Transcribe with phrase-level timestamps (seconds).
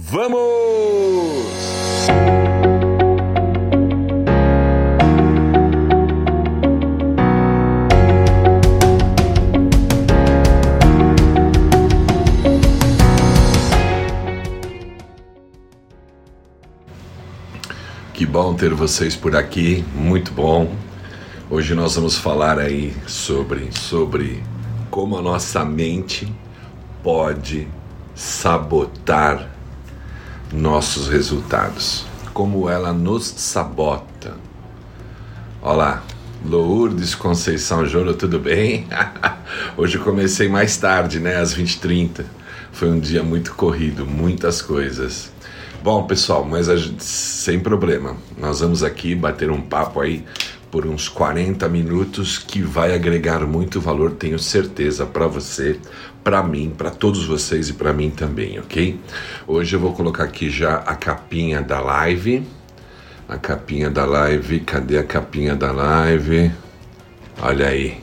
[0.00, 0.38] Vamos!
[18.14, 20.76] Que bom ter vocês por aqui, muito bom.
[21.50, 24.44] Hoje nós vamos falar aí sobre sobre
[24.92, 26.32] como a nossa mente
[27.02, 27.66] pode
[28.14, 29.57] sabotar
[30.52, 34.34] nossos resultados, como ela nos sabota.
[35.60, 36.02] Olá,
[36.44, 38.86] Lourdes Conceição Joro, tudo bem?
[39.76, 42.24] Hoje eu comecei mais tarde, né, às 20h30.
[42.72, 45.30] Foi um dia muito corrido, muitas coisas.
[45.82, 48.16] Bom, pessoal, mas gente, sem problema.
[48.36, 50.24] Nós vamos aqui bater um papo aí
[50.78, 55.76] por uns 40 minutos que vai agregar muito valor, tenho certeza, para você,
[56.22, 59.00] para mim, para todos vocês e para mim também, ok?
[59.44, 62.46] Hoje eu vou colocar aqui já a capinha da live.
[63.28, 66.52] A capinha da live, cadê a capinha da live?
[67.42, 68.00] Olha aí.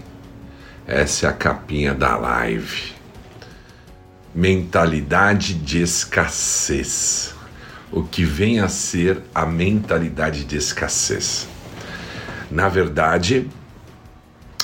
[0.86, 2.92] Essa é a capinha da live.
[4.36, 7.34] Mentalidade de escassez.
[7.90, 11.55] O que vem a ser a mentalidade de escassez.
[12.50, 13.50] Na verdade,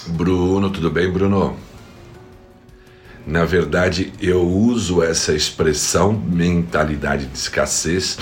[0.07, 1.57] Bruno, tudo bem, Bruno?
[3.25, 8.17] Na verdade, eu uso essa expressão mentalidade de escassez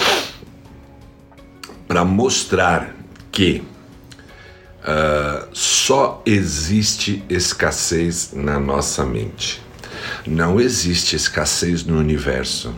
[1.87, 2.93] para mostrar
[3.31, 3.63] que
[4.81, 9.61] uh, só existe escassez na nossa mente.
[10.27, 12.73] Não existe escassez no universo.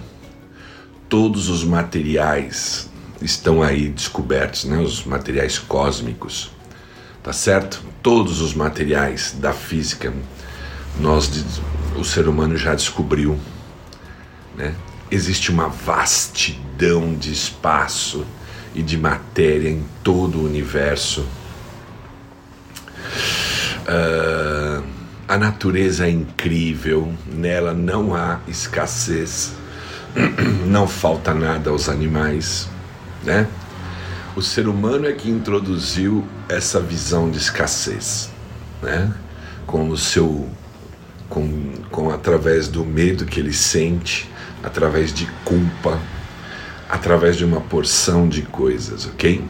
[1.10, 2.90] Todos os materiais
[3.22, 4.78] estão aí descobertos, né?
[4.78, 6.52] os materiais cósmicos
[7.24, 7.84] tá certo?
[8.02, 10.14] Todos os materiais da física,
[11.00, 11.46] nós,
[11.96, 13.40] o ser humano já descobriu,
[14.56, 14.74] né?
[15.10, 18.26] Existe uma vastidão de espaço
[18.74, 21.26] e de matéria em todo o universo.
[23.82, 24.84] Uh,
[25.28, 29.54] a natureza é incrível, nela não há escassez,
[30.68, 32.70] não falta nada aos animais,
[33.24, 33.48] né?
[34.36, 38.30] O ser humano é que introduziu essa visão de escassez,
[38.82, 39.14] né?
[39.68, 40.50] Com o seu
[41.30, 44.30] com, com através do medo que ele sente,
[44.62, 46.00] através de culpa,
[46.90, 49.44] através de uma porção de coisas, ok?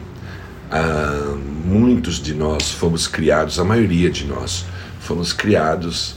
[0.70, 4.64] Ah, muitos de nós fomos criados, a maioria de nós
[5.00, 6.14] fomos criados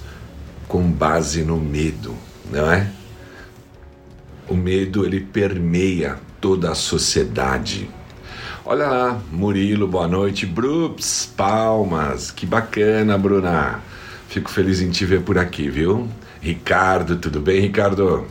[0.67, 2.15] com base no medo,
[2.51, 2.89] não é?
[4.47, 7.89] O medo ele permeia toda a sociedade
[8.67, 10.43] Olha lá, Murilo, boa noite.
[10.43, 12.31] Brups, palmas.
[12.31, 13.79] Que bacana, Bruna.
[14.27, 16.07] Fico feliz em te ver por aqui, viu?
[16.41, 18.25] Ricardo, tudo bem, Ricardo?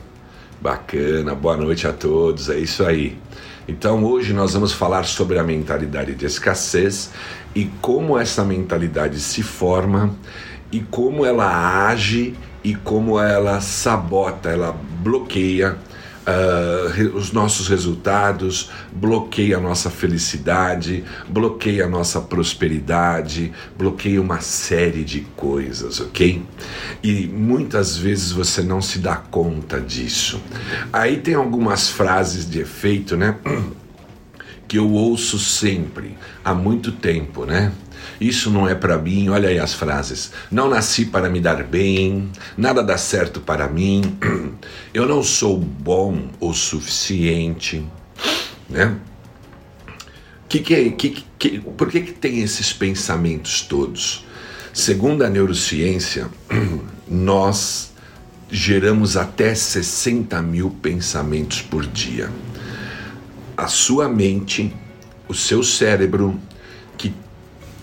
[0.61, 2.51] Bacana, boa noite a todos.
[2.51, 3.17] É isso aí.
[3.69, 7.13] Então, hoje nós vamos falar sobre a mentalidade de escassez
[7.55, 10.13] e como essa mentalidade se forma
[10.73, 12.35] e como ela age
[12.65, 15.79] e como ela sabota, ela bloqueia
[16.27, 25.05] uh, os nossos resultados, bloqueia a nossa felicidade, bloqueia a nossa prosperidade, bloqueia uma série
[25.05, 26.43] de coisas, ok?
[27.03, 30.41] E muitas vezes você não se dá conta disso.
[30.93, 33.37] Aí tem algumas frases de efeito, né?
[34.67, 37.71] Que eu ouço sempre, há muito tempo, né?
[38.21, 39.29] Isso não é para mim.
[39.29, 40.33] Olha aí as frases.
[40.51, 44.17] Não nasci para me dar bem, nada dá certo para mim.
[44.93, 47.85] Eu não sou bom o suficiente,
[48.69, 48.97] né?
[50.49, 54.25] Que que, que, que, por que, que tem esses pensamentos todos?
[54.73, 56.29] Segundo a neurociência,
[57.09, 57.93] nós
[58.51, 62.31] geramos até 60 mil pensamentos por dia.
[63.57, 64.73] A sua mente,
[65.27, 66.39] o seu cérebro,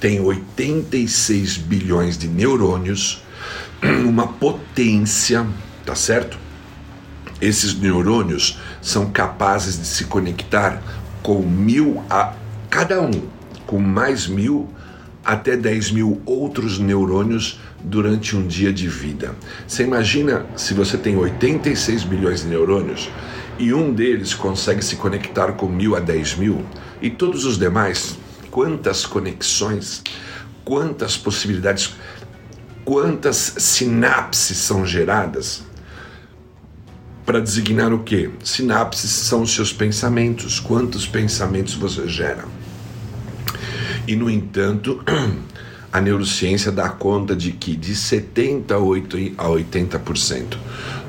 [0.01, 3.21] tem 86 bilhões de neurônios,
[4.03, 5.45] uma potência,
[5.85, 6.39] tá certo?
[7.39, 10.81] Esses neurônios são capazes de se conectar
[11.21, 12.33] com mil a
[12.67, 13.11] cada um,
[13.67, 14.67] com mais mil
[15.23, 19.35] até 10 mil outros neurônios durante um dia de vida.
[19.67, 23.07] Você imagina se você tem 86 bilhões de neurônios
[23.59, 26.65] e um deles consegue se conectar com mil a 10 mil
[26.99, 28.17] e todos os demais
[28.51, 30.03] quantas conexões,
[30.63, 31.95] quantas possibilidades,
[32.83, 35.63] quantas sinapses são geradas
[37.25, 38.29] para designar o que?
[38.43, 42.43] Sinapses são os seus pensamentos, quantos pensamentos você gera.
[44.07, 45.01] E no entanto,
[45.93, 50.57] a neurociência dá conta de que de 70 a 80%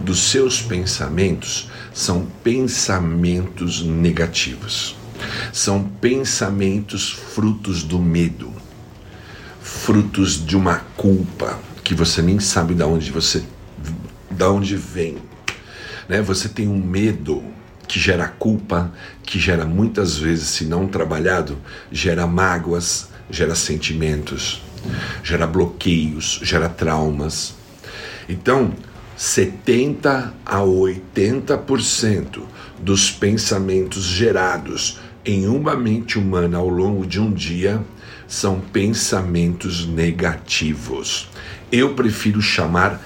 [0.00, 5.01] dos seus pensamentos são pensamentos negativos.
[5.52, 8.52] São pensamentos frutos do medo,
[9.60, 13.44] frutos de uma culpa que você nem sabe de onde você
[14.30, 15.18] da onde vem.
[16.08, 16.22] Né?
[16.22, 17.42] Você tem um medo
[17.86, 18.92] que gera culpa,
[19.22, 21.58] que gera muitas vezes, se não trabalhado,
[21.90, 24.62] gera mágoas, gera sentimentos,
[25.22, 27.54] gera bloqueios, gera traumas.
[28.28, 28.72] Então,
[29.16, 32.42] 70 a 80%
[32.80, 37.82] dos pensamentos gerados em uma mente humana ao longo de um dia
[38.26, 41.28] são pensamentos negativos.
[41.70, 43.00] Eu prefiro chamar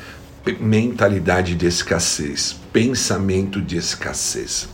[0.60, 4.68] mentalidade de escassez, pensamento de escassez.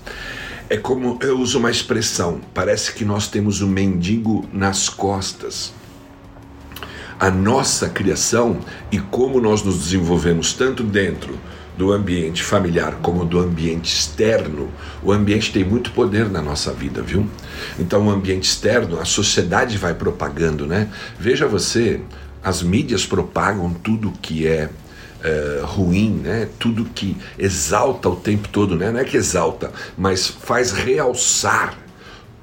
[0.69, 5.73] É como eu uso uma expressão, parece que nós temos um mendigo nas costas.
[7.19, 8.59] A nossa criação
[8.91, 11.39] e como nós nos desenvolvemos tanto dentro
[11.77, 14.71] do ambiente familiar como do ambiente externo,
[15.03, 17.27] o ambiente tem muito poder na nossa vida, viu?
[17.79, 20.89] Então, o ambiente externo, a sociedade vai propagando, né?
[21.19, 22.01] Veja você,
[22.43, 24.69] as mídias propagam tudo que é
[25.23, 26.49] uh, ruim, né?
[26.59, 28.91] tudo que exalta o tempo todo, né?
[28.91, 31.79] não é que exalta, mas faz realçar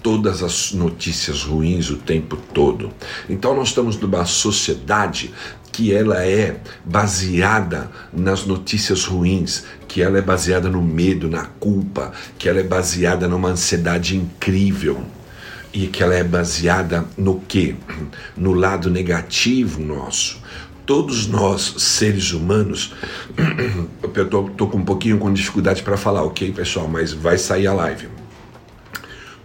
[0.01, 2.89] todas as notícias ruins o tempo todo.
[3.29, 5.33] Então nós estamos numa sociedade
[5.71, 12.11] que ela é baseada nas notícias ruins, que ela é baseada no medo, na culpa,
[12.37, 15.03] que ela é baseada numa ansiedade incrível
[15.73, 17.75] e que ela é baseada no que?
[18.35, 20.39] No lado negativo nosso
[20.89, 22.95] todos nós, seres humanos,
[24.15, 27.67] eu tô, tô, com um pouquinho com dificuldade para falar, ok, pessoal, mas vai sair
[27.67, 28.09] a live.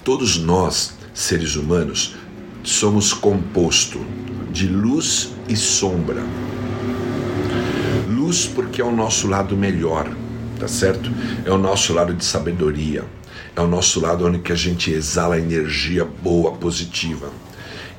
[0.03, 2.15] Todos nós, seres humanos,
[2.63, 4.01] somos composto
[4.55, 6.23] de luz e sombra.
[8.09, 10.09] Luz porque é o nosso lado melhor,
[10.61, 11.11] tá certo?
[11.45, 13.05] É o nosso lado de sabedoria,
[13.57, 17.31] é o nosso lado onde que a gente exala energia boa, positiva.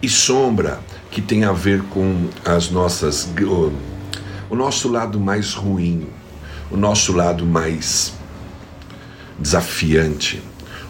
[0.02, 0.80] E sombra
[1.12, 3.28] que tem a ver com as nossas
[4.50, 6.08] o, nosso lado mais ruim,
[6.72, 8.14] o nosso lado mais
[9.38, 10.42] desafiante,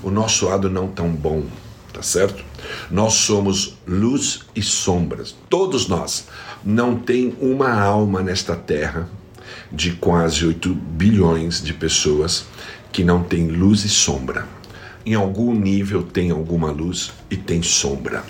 [0.04, 1.44] o nosso lado não tão bom,
[1.92, 2.46] tá certo?
[2.90, 6.28] Nós somos luz e sombras, todos nós.
[6.64, 9.08] Não tem uma alma nesta terra
[9.72, 12.46] de quase 8 bilhões de pessoas
[12.92, 14.48] que não tem luz e sombra.
[15.06, 18.24] Em algum nível tem alguma luz e tem sombra.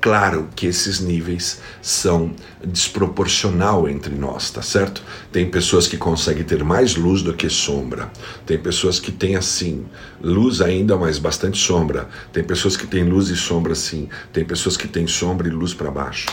[0.00, 2.32] Claro que esses níveis são
[2.64, 5.02] desproporcional entre nós, tá certo?
[5.30, 8.10] Tem pessoas que conseguem ter mais luz do que sombra.
[8.46, 9.84] Tem pessoas que têm assim,
[10.22, 12.08] luz ainda, mas bastante sombra.
[12.32, 14.08] Tem pessoas que têm luz e sombra sim.
[14.32, 16.28] Tem pessoas que têm sombra e luz para baixo.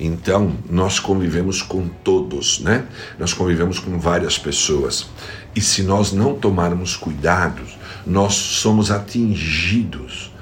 [0.00, 2.86] Então, nós convivemos com todos, né?
[3.20, 5.06] Nós convivemos com várias pessoas.
[5.54, 10.32] E se nós não tomarmos cuidados, nós somos atingidos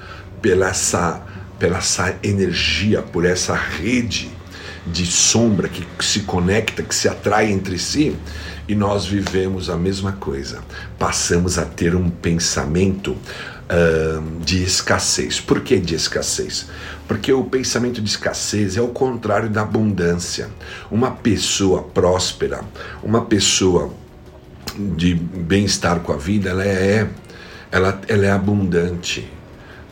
[0.41, 4.31] pela essa pela essa energia, por essa rede
[4.85, 8.15] de sombra que se conecta, que se atrai entre si,
[8.67, 10.61] e nós vivemos a mesma coisa.
[10.97, 13.17] Passamos a ter um pensamento
[14.43, 15.39] de escassez.
[15.39, 16.67] Por que de escassez?
[17.07, 20.49] Porque o pensamento de escassez é o contrário da abundância.
[20.91, 22.61] Uma pessoa próspera,
[23.01, 23.91] uma pessoa
[24.95, 27.07] de bem-estar com a vida, ela é,
[27.71, 29.27] ela, ela é abundante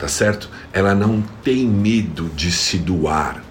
[0.03, 0.50] tá certo?
[0.74, 3.41] Ela não tem medo de se doar.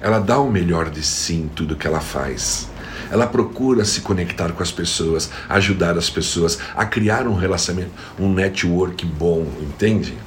[0.00, 2.68] Ela dá o melhor de si em tudo que ela faz.
[3.12, 8.32] Ela procura se conectar com as pessoas, ajudar as pessoas a criar um relacionamento, um
[8.32, 10.18] network bom, entende?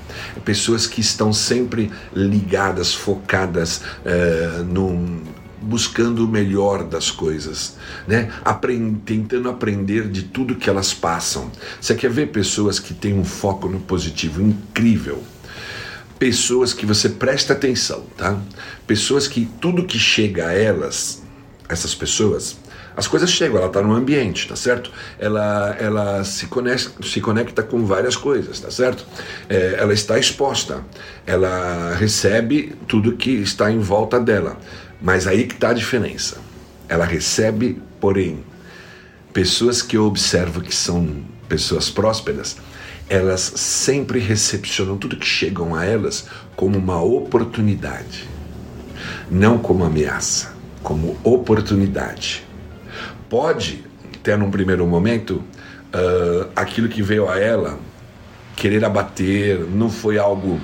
[0.45, 5.21] Pessoas que estão sempre ligadas, focadas uh, num,
[5.62, 7.75] buscando o melhor das coisas,
[8.07, 8.31] né?
[9.03, 11.51] Tentando aprender de tudo que elas passam.
[11.81, 15.21] Você quer ver pessoas que têm um foco no positivo incrível?
[16.19, 18.38] Pessoas que você presta atenção, tá?
[18.86, 21.24] Pessoas que tudo que chega a elas,
[21.69, 22.57] essas pessoas,
[22.97, 24.91] as coisas chegam, ela está no ambiente, tá certo?
[25.19, 29.05] Ela, ela se, conecta, se conecta com várias coisas, tá certo?
[29.47, 30.83] É, ela está exposta,
[31.24, 34.57] ela recebe tudo que está em volta dela.
[35.00, 36.38] Mas aí que está a diferença.
[36.89, 38.43] Ela recebe, porém,
[39.31, 42.57] pessoas que eu observo que são pessoas prósperas,
[43.09, 48.27] elas sempre recepcionam tudo que chegam a elas como uma oportunidade,
[49.31, 52.45] não como ameaça, como oportunidade.
[53.29, 53.83] Pode
[54.23, 55.43] ter num primeiro momento
[55.93, 57.79] uh, aquilo que veio a ela
[58.55, 60.59] querer abater, não foi algo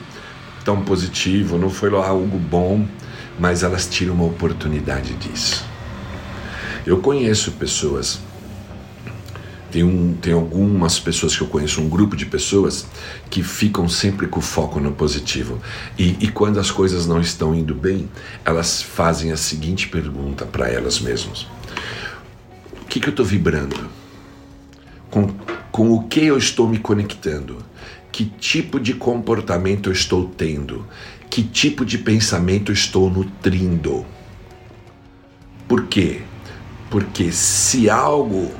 [0.65, 2.85] tão positivo, não foi algo bom,
[3.39, 5.65] mas elas tiram uma oportunidade disso.
[6.85, 8.19] Eu conheço pessoas,
[9.73, 12.85] tem, um, tem algumas pessoas que eu conheço, um grupo de pessoas
[13.27, 15.59] que ficam sempre com foco no positivo.
[15.97, 18.07] E, e quando as coisas não estão indo bem,
[18.45, 21.47] elas fazem a seguinte pergunta para elas mesmas:
[22.83, 23.89] O que, que eu estou vibrando?
[25.09, 25.33] Com,
[25.71, 27.57] com o que eu estou me conectando?
[28.11, 30.85] Que tipo de comportamento eu estou tendo?
[31.31, 34.05] Que tipo de pensamento eu estou nutrindo?
[35.67, 36.21] Por quê?
[36.91, 38.51] Porque se algo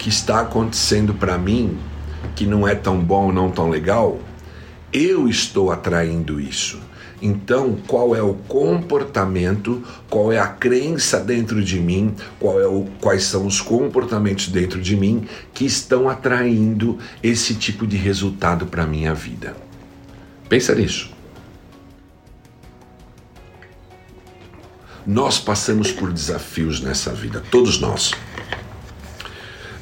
[0.00, 1.78] que está acontecendo para mim
[2.34, 4.18] que não é tão bom, não tão legal,
[4.90, 6.80] eu estou atraindo isso.
[7.20, 13.24] Então, qual é o comportamento, qual é a crença dentro de mim, é o, quais
[13.24, 18.86] são os comportamentos dentro de mim que estão atraindo esse tipo de resultado para a
[18.86, 19.54] minha vida?
[20.48, 21.10] Pensa nisso.
[25.06, 28.12] Nós passamos por desafios nessa vida, todos nós.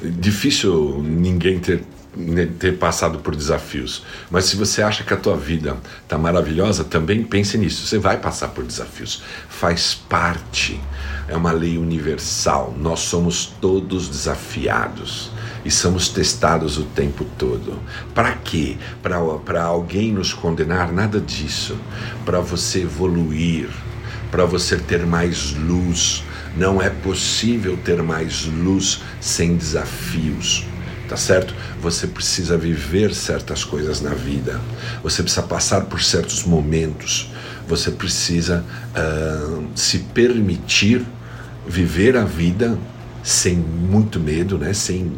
[0.01, 1.83] Difícil ninguém ter
[2.15, 4.03] né, ter passado por desafios.
[4.29, 7.85] Mas se você acha que a tua vida está maravilhosa, também pense nisso.
[7.85, 9.21] Você vai passar por desafios.
[9.47, 10.79] Faz parte.
[11.27, 12.75] É uma lei universal.
[12.77, 15.31] Nós somos todos desafiados
[15.63, 17.79] e somos testados o tempo todo.
[18.13, 18.77] Para quê?
[19.03, 20.91] Para alguém nos condenar?
[20.91, 21.77] Nada disso.
[22.25, 23.69] Para você evoluir,
[24.31, 26.23] para você ter mais luz.
[26.55, 30.65] Não é possível ter mais luz sem desafios
[31.09, 31.55] tá certo?
[31.81, 34.61] Você precisa viver certas coisas na vida,
[35.01, 37.31] você precisa passar por certos momentos,
[37.67, 38.63] você precisa
[38.95, 41.03] uh, se permitir
[41.67, 42.77] viver a vida
[43.23, 44.71] sem muito medo, né?
[44.71, 45.11] Sem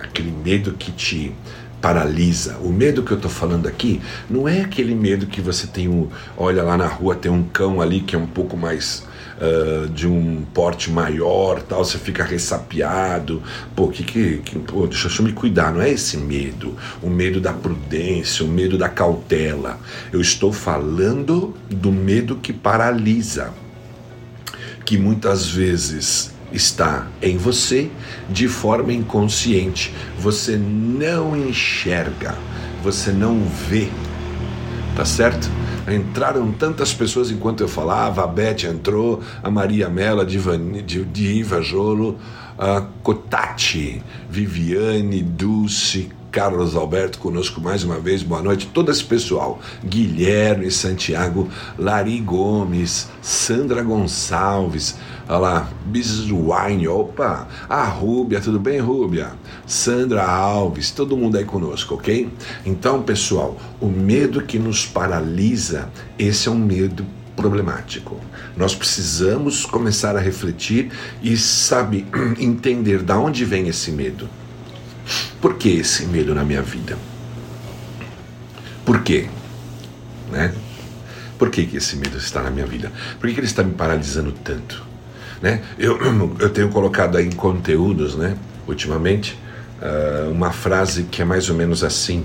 [0.00, 1.32] aquele medo que te
[1.80, 2.56] paralisa.
[2.58, 6.08] O medo que eu estou falando aqui não é aquele medo que você tem um,
[6.36, 9.05] olha lá na rua tem um cão ali que é um pouco mais
[9.40, 13.42] uh, de um porte maior, tal, você fica ressapiado.
[13.74, 17.40] Pô, que, que, que pô, deixa eu me cuidar, não é esse medo, o medo
[17.40, 19.78] da prudência, o medo da cautela.
[20.12, 23.52] Eu estou falando do medo que paralisa,
[24.84, 27.90] que muitas vezes está em você
[28.28, 29.92] de forma inconsciente.
[30.18, 32.36] Você não enxerga,
[32.82, 33.88] você não vê,
[34.94, 35.50] tá certo?
[35.88, 42.18] Entraram tantas pessoas enquanto eu falava, a Beth entrou, a Maria Mela, Diva Jolo,
[42.58, 48.22] a Cotati, Viviane, Dulce, Carlos Alberto conosco mais uma vez.
[48.22, 49.58] Boa noite, todo esse pessoal.
[49.82, 54.96] Guilherme Santiago, Lari Gomes, Sandra Gonçalves,
[55.28, 59.32] Olha lá, Biswine, opa, a Rúbia, tudo bem, Rúbia?
[59.66, 62.30] Sandra Alves, todo mundo aí conosco, ok?
[62.64, 67.04] Então, pessoal, o medo que nos paralisa, esse é um medo
[67.34, 68.20] problemático.
[68.56, 72.06] Nós precisamos começar a refletir e, sabe,
[72.38, 74.28] entender da onde vem esse medo.
[75.40, 76.96] Por que esse medo na minha vida?
[78.84, 79.28] Por quê?
[80.30, 80.54] Né?
[81.36, 82.92] Por que, que esse medo está na minha vida?
[83.18, 84.85] Por que, que ele está me paralisando tanto?
[85.40, 85.62] Né?
[85.78, 85.98] Eu,
[86.40, 89.38] eu tenho colocado aí em conteúdos, né, ultimamente,
[89.80, 92.24] uh, uma frase que é mais ou menos assim.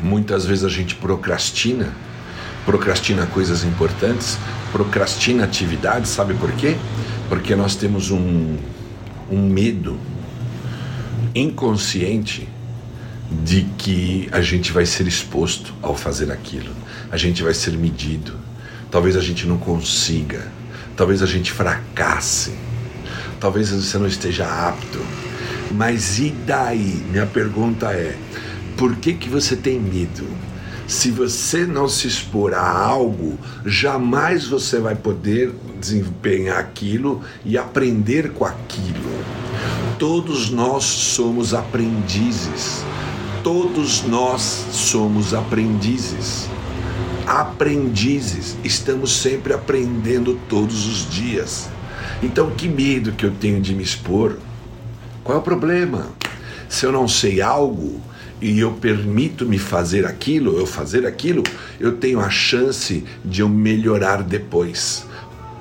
[0.00, 1.92] Muitas vezes a gente procrastina,
[2.64, 4.38] procrastina coisas importantes,
[4.72, 6.76] procrastina atividades, sabe por quê?
[7.28, 8.56] Porque nós temos um,
[9.30, 9.98] um medo
[11.34, 12.48] inconsciente
[13.42, 16.72] de que a gente vai ser exposto ao fazer aquilo,
[17.10, 18.34] a gente vai ser medido,
[18.90, 20.46] talvez a gente não consiga,
[20.96, 22.52] Talvez a gente fracasse.
[23.40, 24.98] Talvez você não esteja apto.
[25.72, 27.04] Mas e daí?
[27.10, 28.16] Minha pergunta é:
[28.76, 30.26] por que, que você tem medo?
[30.86, 38.32] Se você não se expor a algo, jamais você vai poder desempenhar aquilo e aprender
[38.32, 39.24] com aquilo.
[39.98, 42.84] Todos nós somos aprendizes.
[43.42, 46.48] Todos nós somos aprendizes
[47.26, 51.68] aprendizes, estamos sempre aprendendo todos os dias.
[52.22, 54.38] Então, que medo que eu tenho de me expor?
[55.22, 56.08] Qual é o problema?
[56.68, 58.00] Se eu não sei algo
[58.40, 61.42] e eu permito me fazer aquilo, eu fazer aquilo,
[61.80, 65.06] eu tenho a chance de eu melhorar depois.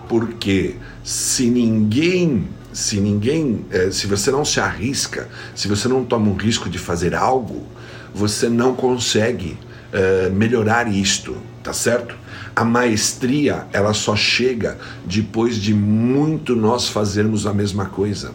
[0.08, 6.30] Porque se ninguém, se ninguém, eh, se você não se arrisca, se você não toma
[6.30, 7.66] um risco de fazer algo,
[8.14, 9.58] você não consegue
[9.92, 12.16] uh, melhorar isto tá certo?
[12.56, 18.32] A maestria, ela só chega depois de muito nós fazermos a mesma coisa.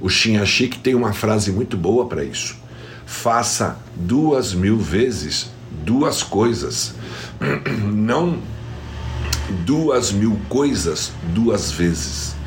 [0.00, 2.56] O Chic tem uma frase muito boa para isso.
[3.04, 5.50] Faça duas mil vezes
[5.84, 6.94] duas coisas.
[7.92, 8.38] Não
[9.64, 12.37] duas mil coisas duas vezes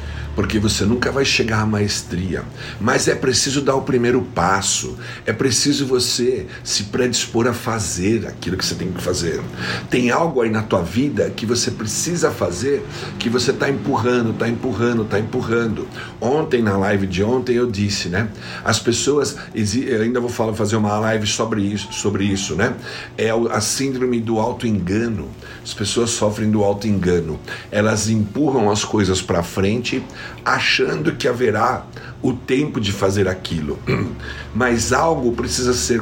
[0.41, 2.43] porque você nunca vai chegar à maestria.
[2.79, 8.57] Mas é preciso dar o primeiro passo, é preciso você se predispor a fazer aquilo
[8.57, 9.39] que você tem que fazer.
[9.87, 12.83] Tem algo aí na tua vida que você precisa fazer,
[13.19, 15.87] que você está empurrando, está empurrando, está empurrando.
[16.19, 18.27] Ontem, na live de ontem, eu disse, né?
[18.65, 22.73] As pessoas, eu ainda vou falar, fazer uma live sobre isso, sobre isso, né?
[23.15, 25.29] É a síndrome do auto-engano.
[25.63, 27.39] As pessoas sofrem do auto-engano.
[27.71, 30.03] Elas empurram as coisas para frente
[30.43, 31.85] achando que haverá
[32.21, 33.79] o tempo de fazer aquilo.
[34.53, 36.01] Mas algo precisa ser,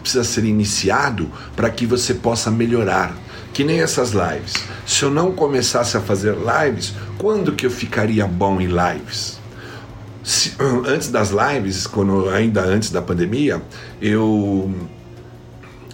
[0.00, 3.14] precisa ser iniciado para que você possa melhorar.
[3.52, 4.54] Que nem essas lives.
[4.86, 9.40] Se eu não começasse a fazer lives, quando que eu ficaria bom em lives?
[10.22, 10.54] Se,
[10.86, 13.60] antes das lives, quando ainda antes da pandemia,
[14.00, 14.72] eu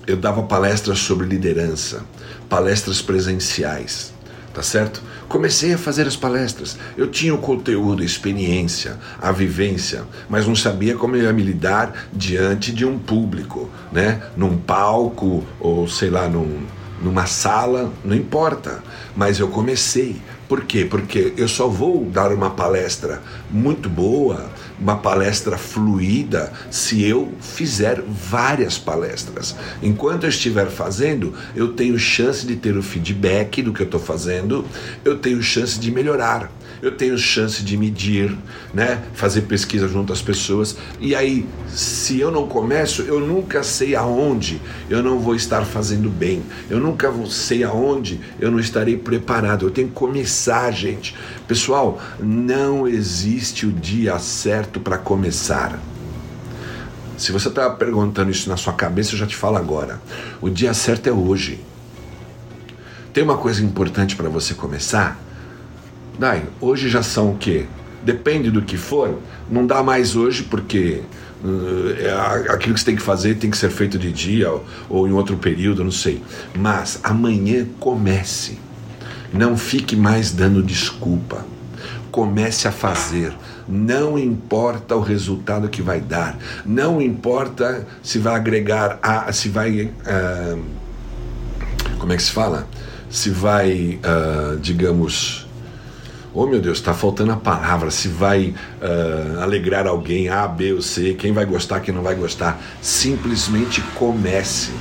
[0.07, 2.05] eu dava palestras sobre liderança,
[2.49, 4.13] palestras presenciais,
[4.55, 5.03] tá certo?
[5.29, 6.79] Comecei a fazer as palestras.
[6.97, 11.43] Eu tinha o conteúdo, a experiência, a vivência, mas não sabia como eu ia me
[11.43, 14.23] lidar diante de um público, né?
[14.37, 16.65] Num palco ou sei lá, num,
[17.03, 18.83] numa sala, não importa.
[19.17, 20.17] Mas eu comecei.
[20.49, 20.85] Por quê?
[20.89, 28.03] Porque eu só vou dar uma palestra muito boa, uma palestra fluida, se eu fizer
[28.03, 29.57] várias palestras.
[29.83, 34.01] Enquanto eu estiver fazendo, eu tenho chance de ter o feedback do que eu estou
[34.01, 34.65] fazendo,
[35.05, 36.51] eu tenho chance de melhorar
[36.83, 38.37] eu tenho chance de medir,
[38.73, 39.03] né?
[39.15, 40.77] fazer pesquisa junto às pessoas.
[41.01, 46.09] E aí, se eu não começo, eu nunca sei aonde eu não vou estar fazendo
[46.09, 46.43] bem.
[46.69, 49.67] Eu nunca sei aonde eu não estarei preparado.
[49.67, 51.15] Eu tenho que começar, gente.
[51.49, 55.79] Pessoal, não existe o dia certo para começar.
[57.17, 60.01] Se você está perguntando isso na sua cabeça, eu já te falo agora.
[60.41, 61.59] O dia certo é hoje.
[63.13, 65.26] Tem uma coisa importante para você começar?
[66.19, 67.67] Dai, hoje já são o quê?
[68.03, 69.19] Depende do que for,
[69.51, 71.03] não dá mais hoje porque
[71.45, 75.09] uh, aquilo que você tem que fazer tem que ser feito de dia ou, ou
[75.09, 76.23] em outro período, não sei.
[76.57, 78.59] Mas amanhã comece.
[79.33, 81.45] Não fique mais dando desculpa.
[82.11, 83.35] Comece a fazer.
[83.69, 86.39] Não importa o resultado que vai dar.
[86.65, 90.63] Não importa se vai agregar a, se vai uh,
[91.99, 92.69] como é que se fala?
[93.11, 95.46] Se vai, uh, digamos,
[96.37, 100.83] oh meu Deus, está faltando a palavra, se vai uh, alegrar alguém, A, B ou
[100.83, 102.61] C, quem vai gostar, quem não vai gostar.
[102.83, 104.73] Simplesmente comece.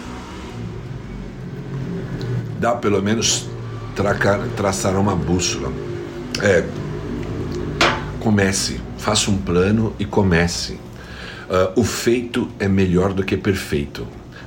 [2.59, 3.47] Dá pelo menos
[3.95, 5.71] tracar, traçar uma bússola.
[6.41, 6.65] É,
[8.19, 10.73] comece, faça um plano e comece.
[11.47, 14.05] Uh, o feito é melhor do que perfeito.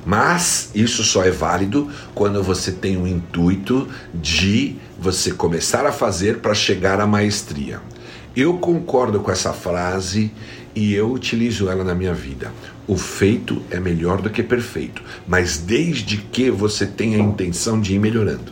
[0.09, 6.39] Mas isso só é válido quando você tem o intuito de você começar a fazer
[6.39, 7.83] para chegar à maestria.
[8.35, 10.33] Eu concordo com essa frase
[10.75, 12.51] e eu utilizo ela na minha vida.
[12.87, 17.93] O feito é melhor do que perfeito, mas desde que você tenha a intenção de
[17.93, 18.51] ir melhorando.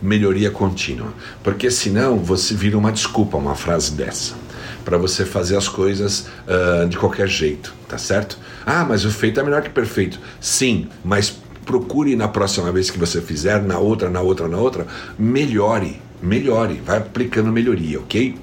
[0.00, 1.12] Melhoria contínua,
[1.44, 4.45] porque senão você vira uma desculpa uma frase dessa
[4.86, 8.38] para você fazer as coisas uh, de qualquer jeito, tá certo?
[8.64, 10.20] Ah, mas o feito é melhor que perfeito.
[10.40, 14.86] Sim, mas procure na próxima vez que você fizer, na outra, na outra, na outra,
[15.18, 18.36] melhore, melhore, vai aplicando melhoria, ok?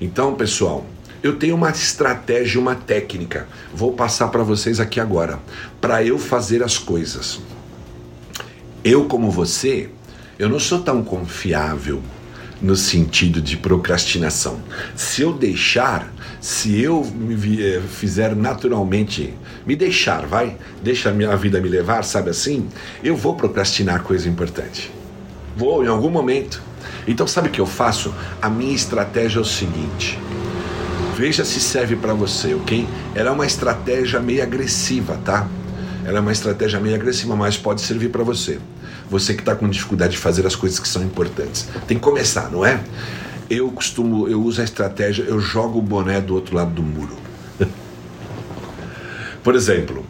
[0.00, 0.86] Então, pessoal,
[1.22, 5.38] eu tenho uma estratégia, uma técnica, vou passar para vocês aqui agora,
[5.82, 7.40] para eu fazer as coisas.
[8.82, 9.90] Eu, como você,
[10.38, 12.02] eu não sou tão confiável
[12.60, 14.60] no sentido de procrastinação.
[14.94, 19.34] Se eu deixar, se eu me eh, fizer naturalmente,
[19.66, 22.68] me deixar, vai, deixa a minha vida me levar, sabe assim,
[23.02, 24.90] eu vou procrastinar coisa importante.
[25.56, 26.62] Vou em algum momento.
[27.08, 28.14] Então sabe o que eu faço?
[28.40, 30.18] A minha estratégia é o seguinte.
[31.16, 32.86] Veja se serve para você, ok?
[33.14, 35.46] Ela é uma estratégia meio agressiva, tá?
[36.04, 38.58] Ela é uma estratégia meio agressiva, mas pode servir para você
[39.10, 41.68] você que está com dificuldade de fazer as coisas que são importantes.
[41.86, 42.80] Tem que começar, não é?
[43.50, 47.16] Eu costumo, eu uso a estratégia, eu jogo o boné do outro lado do muro.
[49.42, 50.06] Por exemplo,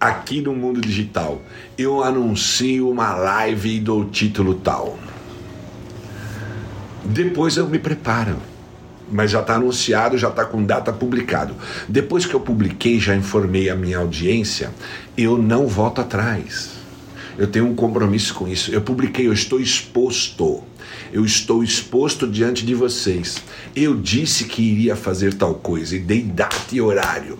[0.00, 1.42] aqui no mundo digital,
[1.76, 4.96] eu anuncio uma live e dou título tal.
[7.04, 8.36] Depois eu me preparo
[9.10, 11.54] mas já está anunciado, já está com data publicado.
[11.88, 14.70] Depois que eu publiquei, já informei a minha audiência,
[15.16, 16.73] eu não volto atrás.
[17.36, 18.70] Eu tenho um compromisso com isso.
[18.70, 20.62] Eu publiquei, eu estou exposto.
[21.12, 23.42] Eu estou exposto diante de vocês.
[23.74, 27.38] Eu disse que iria fazer tal coisa e dei data e horário.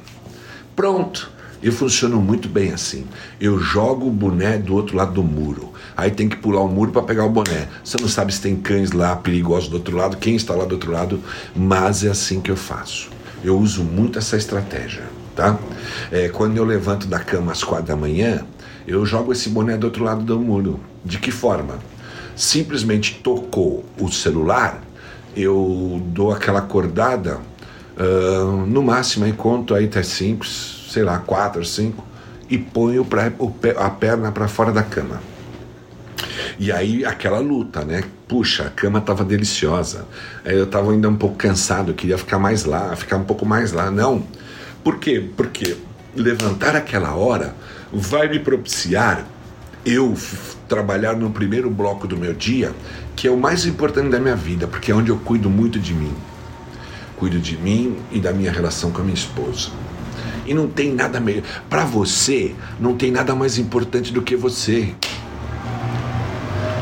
[0.75, 1.33] Pronto.
[1.63, 3.07] Eu funciono muito bem assim.
[3.41, 5.73] Eu jogo o boné do outro lado do muro.
[5.97, 7.69] Aí tem que pular o muro para pegar o boné.
[7.83, 10.73] Você não sabe se tem cães lá perigosos do outro lado, quem está lá do
[10.73, 11.21] outro lado,
[11.57, 13.09] mas é assim que eu faço.
[13.43, 15.05] Eu uso muito essa estratégia,
[15.35, 15.59] tá?
[16.13, 18.45] É, quando eu levanto da cama às quatro da manhã,
[18.87, 20.81] eu jogo esse boné do outro lado do muro.
[21.05, 21.79] De que forma?
[22.37, 24.83] Simplesmente tocou o celular,
[25.37, 27.41] eu dou aquela acordada,
[27.97, 32.05] uh, no máximo aí conto aí até cinco, sei lá, quatro, cinco,
[32.49, 33.33] e ponho pra,
[33.79, 35.21] a perna para fora da cama.
[36.59, 38.05] E aí aquela luta, né?
[38.29, 40.07] Puxa, a cama estava deliciosa.
[40.45, 43.91] Eu estava ainda um pouco cansado, queria ficar mais lá, ficar um pouco mais lá.
[43.91, 44.25] Não.
[44.83, 45.31] Por quê?
[45.37, 45.77] Porque
[46.15, 47.55] levantar aquela hora
[47.95, 49.25] vai me propiciar
[49.85, 50.17] eu
[50.69, 52.73] trabalhar no primeiro bloco do meu dia,
[53.15, 55.95] que é o mais importante da minha vida, porque é onde eu cuido muito de
[55.95, 56.13] mim.
[57.17, 59.71] Cuido de mim e da minha relação com a minha esposa.
[60.47, 61.43] E não tem nada melhor.
[61.71, 64.95] Para você, não tem nada mais importante do que você.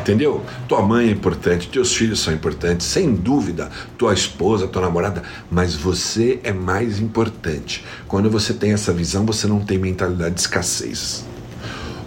[0.03, 0.45] Entendeu?
[0.69, 5.77] Tua mãe é importante, teus filhos são importantes, sem dúvida, tua esposa, tua namorada, mas
[5.77, 7.85] você é mais importante.
[8.09, 11.25] Quando você tem essa visão, você não tem mentalidade de escassez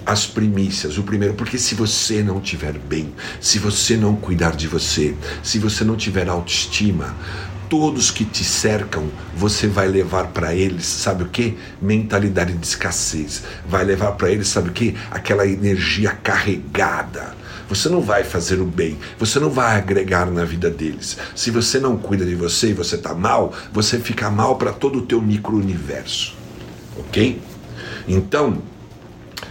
[0.06, 0.98] as primícias.
[0.98, 5.58] O primeiro, porque se você não tiver bem, se você não cuidar de você, se
[5.58, 7.16] você não tiver autoestima,
[7.70, 11.58] todos que te cercam, você vai levar para eles, sabe o que?
[11.82, 13.44] Mentalidade de escassez.
[13.68, 14.96] Vai levar para eles, sabe o que?
[15.10, 17.36] Aquela energia carregada.
[17.68, 21.18] Você não vai fazer o bem, você não vai agregar na vida deles.
[21.36, 25.00] Se você não cuida de você e você está mal, você fica mal para todo
[25.00, 26.36] o teu micro-universo.
[26.98, 27.42] Ok?
[28.08, 28.62] Então,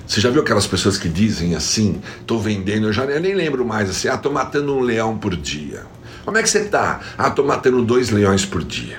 [0.07, 3.90] você já viu aquelas pessoas que dizem assim, estou vendendo, eu já nem lembro mais
[3.90, 5.83] assim, ah, estou matando um leão por dia.
[6.24, 7.00] Como é que você está?
[7.18, 8.98] Ah, estou matando dois leões por dia.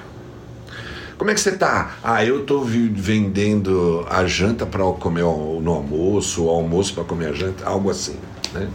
[1.17, 1.95] Como é que você está?
[2.03, 7.33] Ah, eu estou vendendo a janta para comer no almoço, o almoço para comer a
[7.33, 8.17] janta, algo assim.
[8.53, 8.67] Né?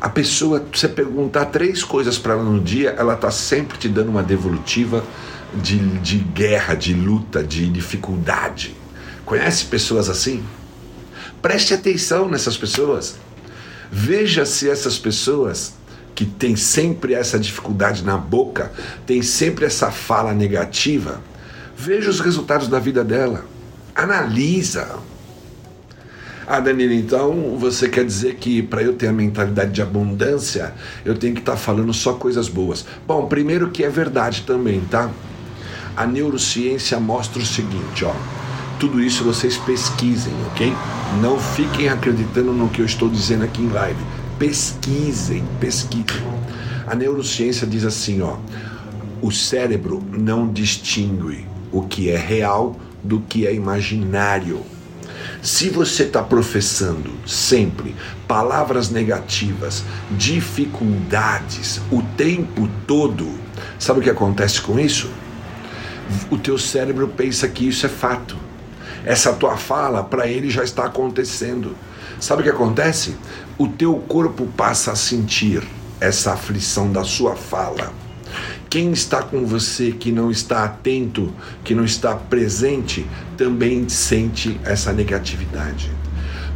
[0.00, 4.08] A pessoa, você perguntar três coisas para ela no dia, ela está sempre te dando
[4.08, 5.04] uma devolutiva
[5.54, 8.74] de, de guerra, de luta, de dificuldade.
[9.26, 10.42] Conhece pessoas assim?
[11.42, 13.16] Preste atenção nessas pessoas.
[13.90, 15.74] Veja se essas pessoas
[16.14, 18.72] que têm sempre essa dificuldade na boca,
[19.06, 21.20] têm sempre essa fala negativa,
[21.76, 23.44] veja os resultados da vida dela.
[23.94, 24.98] Analisa.
[26.52, 31.16] Ah, Danilo, então você quer dizer que para eu ter a mentalidade de abundância, eu
[31.16, 32.84] tenho que estar tá falando só coisas boas.
[33.06, 35.08] Bom, primeiro que é verdade também, tá?
[35.96, 38.12] A neurociência mostra o seguinte, ó
[38.80, 40.72] tudo isso vocês pesquisem, ok?
[41.20, 44.02] Não fiquem acreditando no que eu estou dizendo aqui em live.
[44.38, 46.22] Pesquisem, pesquisem.
[46.86, 48.38] A neurociência diz assim, ó,
[49.20, 54.62] o cérebro não distingue o que é real do que é imaginário.
[55.42, 57.96] Se você está professando sempre
[58.28, 63.28] palavras negativas, dificuldades o tempo todo,
[63.78, 65.10] sabe o que acontece com isso?
[66.30, 68.36] O teu cérebro pensa que isso é fato
[69.04, 71.74] essa tua fala para ele já está acontecendo.
[72.18, 73.16] Sabe o que acontece?
[73.56, 75.66] O teu corpo passa a sentir
[76.00, 77.92] essa aflição da sua fala.
[78.70, 83.04] Quem está com você que não está atento, que não está presente,
[83.36, 85.90] também sente essa negatividade.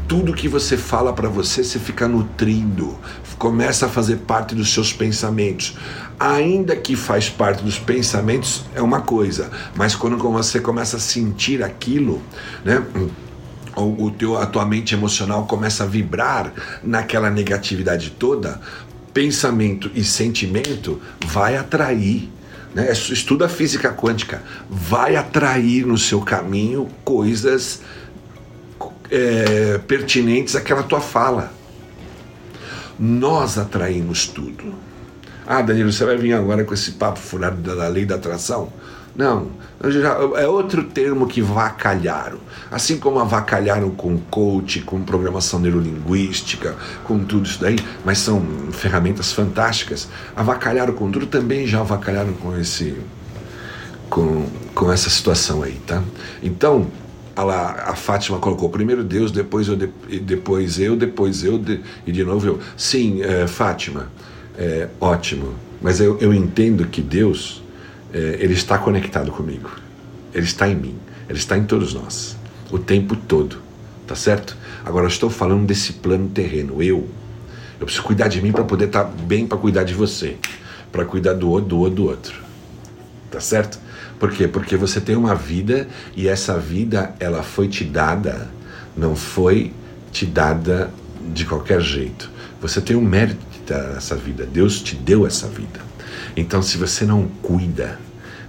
[0.07, 2.97] Tudo que você fala para você, você fica nutrindo,
[3.37, 5.77] começa a fazer parte dos seus pensamentos.
[6.21, 11.65] Ainda que faz parte dos pensamentos, é uma coisa, mas quando você começa a sentir
[11.65, 12.23] aquilo,
[12.65, 12.81] né?
[13.77, 18.61] O, teu, a tua mente emocional começa a vibrar naquela negatividade toda,
[19.15, 22.29] pensamento e sentimento vai atrair
[22.75, 22.91] né?
[22.91, 27.81] estuda física quântica, vai atrair no seu caminho coisas
[29.11, 31.53] é, pertinentes àquela tua fala.
[32.99, 34.75] Nós atraímos tudo.
[35.47, 38.73] Ah, Danilo, você vai vir agora com esse papo furado da lei da atração?
[39.17, 39.49] Não,
[40.37, 42.39] é outro termo que vacalharam.
[42.71, 46.75] Assim como avacalharam com coach, com programação neurolinguística,
[47.05, 50.09] com tudo isso daí, mas são ferramentas fantásticas.
[50.35, 52.97] Avacalharam com tudo, também já avacalharam com esse.
[54.11, 56.03] com, com essa situação aí, tá?
[56.43, 56.89] Então,
[57.37, 62.25] a, a Fátima colocou primeiro Deus, depois eu, depois eu, depois eu de, e de
[62.25, 62.61] novo eu.
[62.77, 64.11] Sim, é, Fátima,
[64.59, 65.55] é, ótimo.
[65.81, 67.64] Mas eu, eu entendo que Deus
[68.19, 69.71] ele está conectado comigo.
[70.33, 70.97] Ele está em mim.
[71.29, 72.37] Ele está em todos nós.
[72.71, 73.59] O tempo todo.
[74.07, 74.57] Tá certo?
[74.85, 76.83] Agora eu estou falando desse plano terreno.
[76.83, 77.09] Eu.
[77.81, 80.37] Eu preciso cuidar de mim para poder estar tá bem para cuidar de você.
[80.93, 82.35] Para cuidar do outro, do outro, do outro.
[83.31, 83.79] Tá certo?
[84.19, 84.47] Por quê?
[84.47, 88.49] Porque você tem uma vida e essa vida ela foi te dada,
[88.97, 89.73] não foi
[90.13, 90.91] te dada
[91.33, 92.31] de qualquer jeito.
[92.61, 94.47] Você tem o mérito de ter essa vida.
[94.47, 95.81] Deus te deu essa vida.
[96.37, 97.99] Então, se você não cuida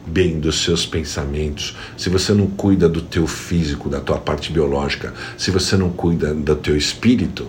[0.06, 5.13] bem dos seus pensamentos, se você não cuida do teu físico, da tua parte biológica,
[5.38, 7.48] se você não cuida do teu espírito,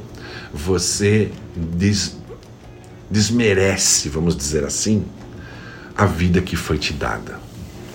[0.52, 2.16] você des,
[3.10, 5.04] desmerece, vamos dizer assim,
[5.96, 7.38] a vida que foi te dada.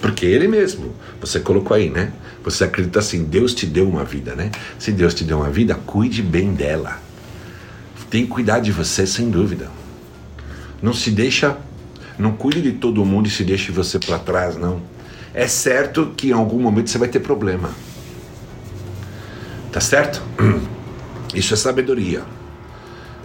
[0.02, 2.12] Porque ele mesmo, você colocou aí, né?
[2.44, 4.52] Você acredita assim, Deus te deu uma vida, né?
[4.80, 7.00] Se Deus te deu uma vida, cuide bem dela.
[8.10, 9.70] Tem que cuidar de você sem dúvida.
[10.82, 11.58] Não se deixa,
[12.22, 14.82] não cuide de todo mundo e se deixe você para trás, não.
[15.34, 17.72] É certo que em algum momento você vai ter problema.
[19.72, 20.22] Tá certo?
[21.34, 22.24] Isso é sabedoria.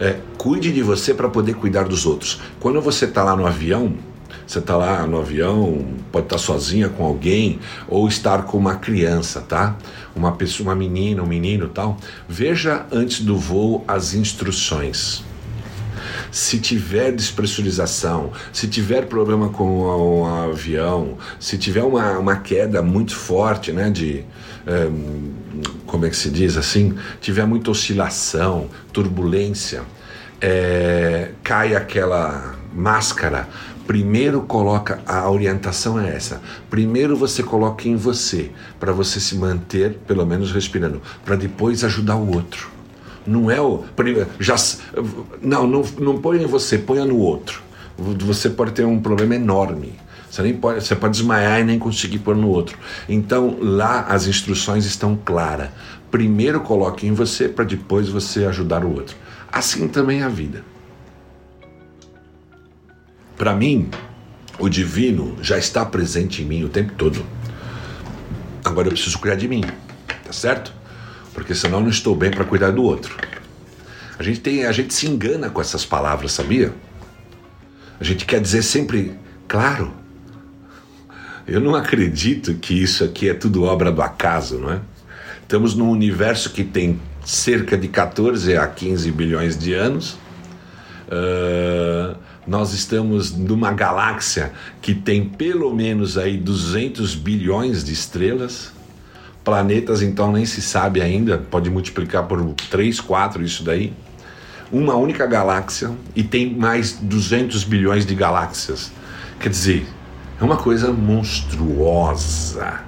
[0.01, 2.41] É, cuide de você para poder cuidar dos outros.
[2.59, 3.95] Quando você está lá no avião,
[4.47, 8.77] você está lá no avião, pode estar tá sozinha com alguém ou estar com uma
[8.77, 9.77] criança, tá?
[10.15, 11.99] Uma pessoa, uma menina, um menino, tal.
[12.29, 15.26] Veja antes do voo as instruções.
[16.31, 22.83] Se tiver despressurização, se tiver problema com o, o avião, se tiver uma, uma queda
[22.83, 24.25] muito forte, né, de
[24.67, 25.33] um,
[25.87, 29.83] como é que se diz assim, tiver muita oscilação, turbulência,
[30.41, 33.49] é, cai aquela máscara
[33.87, 36.43] Primeiro coloca a orientação é essa.
[36.69, 42.17] Primeiro você coloca em você para você se manter pelo menos respirando, para depois ajudar
[42.17, 42.76] o outro.
[43.27, 43.85] Não é o
[44.39, 44.57] já
[45.43, 47.63] não não não põe em você, ponha no outro.
[47.99, 49.95] Você pode ter um problema enorme.
[50.31, 52.79] Você, nem pode, você pode desmaiar e nem conseguir pôr no outro.
[53.09, 55.71] Então lá as instruções estão claras.
[56.11, 59.17] Primeiro coloque em você para depois você ajudar o outro.
[59.51, 60.63] Assim também é a vida.
[63.37, 63.89] Para mim,
[64.59, 67.25] o divino já está presente em mim o tempo todo.
[68.65, 69.63] Agora eu preciso cuidar de mim,
[70.25, 70.73] tá certo?
[71.37, 73.15] Porque senão não estou bem para cuidar do outro.
[74.19, 76.73] A gente tem, a gente se engana com essas palavras, sabia?
[78.01, 79.13] A gente quer dizer sempre,
[79.47, 79.93] claro.
[81.47, 84.81] Eu não acredito que isso aqui é tudo obra do acaso, não é?
[85.43, 90.13] Estamos num universo que tem cerca de 14 a 15 bilhões de anos.
[91.07, 98.73] Uh, nós estamos numa galáxia que tem pelo menos aí 200 bilhões de estrelas.
[99.47, 103.93] Planetas, então, nem se sabe ainda, pode multiplicar por 3, 4 isso daí.
[104.73, 108.91] Uma única galáxia e tem mais 200 bilhões de galáxias.
[109.39, 109.87] Quer dizer,
[110.41, 112.81] é uma coisa monstruosa,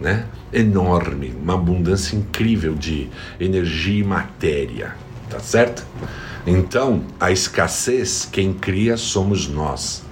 [0.00, 0.26] né?
[0.52, 4.96] Enorme, uma abundância incrível de energia e matéria,
[5.30, 5.86] tá certo?
[6.44, 10.02] Então, a escassez, quem cria somos nós.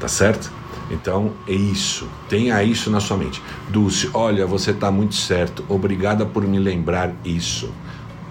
[0.00, 0.50] Tá certo?
[0.90, 2.08] Então, é isso.
[2.28, 3.40] Tenha isso na sua mente.
[3.68, 5.64] Dulce, olha, você está muito certo.
[5.68, 7.72] Obrigada por me lembrar isso.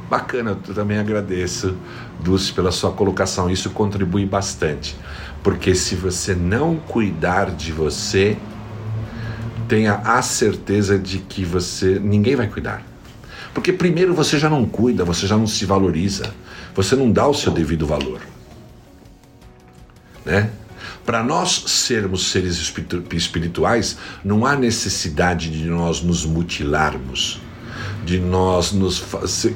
[0.10, 1.76] Bacana, eu também agradeço,
[2.20, 3.50] Dulce, pela sua colocação.
[3.50, 4.96] Isso contribui bastante.
[5.42, 8.36] Porque se você não cuidar de você,
[9.68, 12.84] tenha a certeza de que você ninguém vai cuidar.
[13.54, 16.34] Porque primeiro você já não cuida, você já não se valoriza.
[16.76, 18.20] Você não dá o seu devido valor.
[20.26, 20.50] Né?
[21.10, 22.72] Para nós sermos seres
[23.12, 27.42] espirituais, não há necessidade de nós nos mutilarmos,
[28.06, 29.04] de nós nos.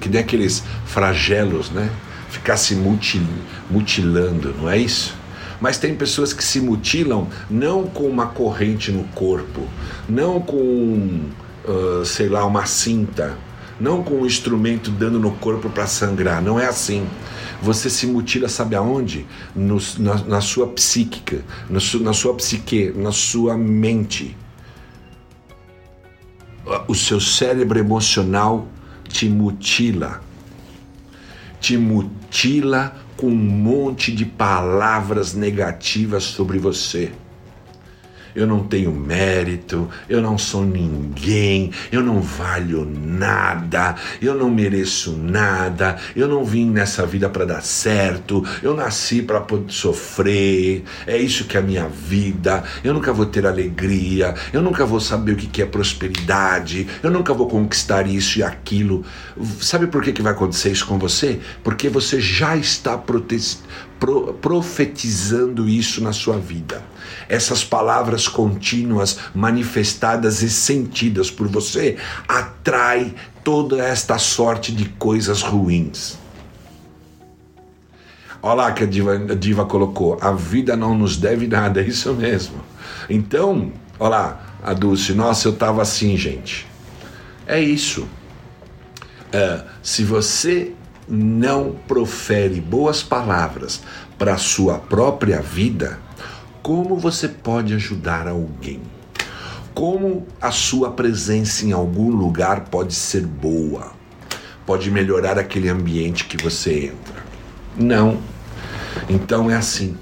[0.01, 1.91] que nem aqueles flagelos, né?
[2.31, 3.21] Ficar se mutil,
[3.69, 5.13] mutilando, não é isso?
[5.61, 9.61] Mas tem pessoas que se mutilam não com uma corrente no corpo,
[10.09, 11.21] não com,
[11.65, 13.37] uh, sei lá, uma cinta,
[13.79, 17.07] não com um instrumento dando no corpo para sangrar, não é assim.
[17.63, 19.25] Você se mutila, sabe aonde?
[19.55, 24.35] No, na, na, sua psíquica, na, su, na sua psique, na sua mente.
[26.89, 28.67] O seu cérebro emocional
[29.07, 30.21] te mutila.
[31.61, 37.13] Te mutila com um monte de palavras negativas sobre você
[38.35, 45.15] eu não tenho mérito, eu não sou ninguém, eu não valho nada, eu não mereço
[45.17, 51.45] nada, eu não vim nessa vida para dar certo, eu nasci para sofrer, é isso
[51.45, 55.35] que é a minha vida, eu nunca vou ter alegria, eu nunca vou saber o
[55.35, 59.03] que é prosperidade, eu nunca vou conquistar isso e aquilo.
[59.59, 61.39] Sabe por que, que vai acontecer isso com você?
[61.63, 63.01] Porque você já está
[64.41, 66.92] profetizando isso na sua vida
[67.29, 71.97] essas palavras contínuas manifestadas e sentidas por você
[72.27, 76.17] atrai toda esta sorte de coisas ruins.
[78.41, 81.85] Olha lá que a diva, a diva colocou: a vida não nos deve nada, é
[81.87, 82.61] isso mesmo.
[83.09, 86.67] Então, Olha lá, a Dulce, nossa, eu tava assim, gente.
[87.45, 88.07] É isso.
[89.31, 90.73] É, se você
[91.07, 93.81] não profere boas palavras
[94.17, 95.99] para sua própria vida,
[96.63, 98.81] como você pode ajudar alguém?
[99.73, 103.91] Como a sua presença em algum lugar pode ser boa?
[104.65, 107.25] Pode melhorar aquele ambiente que você entra?
[107.77, 108.17] Não.
[109.09, 109.97] Então é assim.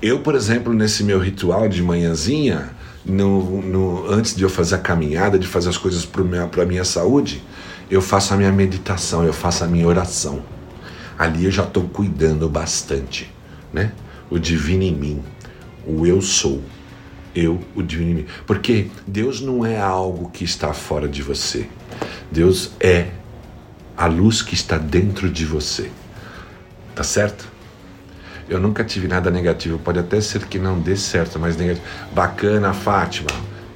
[0.00, 2.70] Eu, por exemplo, nesse meu ritual de manhãzinha,
[3.04, 6.84] no, no, antes de eu fazer a caminhada, de fazer as coisas para a minha
[6.84, 7.44] saúde,
[7.88, 10.42] eu faço a minha meditação, eu faço a minha oração.
[11.16, 13.32] Ali eu já estou cuidando bastante,
[13.72, 13.92] né?
[14.32, 15.22] O divino em mim,
[15.86, 16.62] o eu sou,
[17.34, 18.26] eu, o divino em mim.
[18.46, 21.68] Porque Deus não é algo que está fora de você.
[22.30, 23.08] Deus é
[23.94, 25.90] a luz que está dentro de você.
[26.94, 27.46] Tá certo?
[28.48, 29.78] Eu nunca tive nada negativo.
[29.78, 31.84] Pode até ser que não dê certo, mas negativo.
[32.14, 33.28] Bacana, Fátima.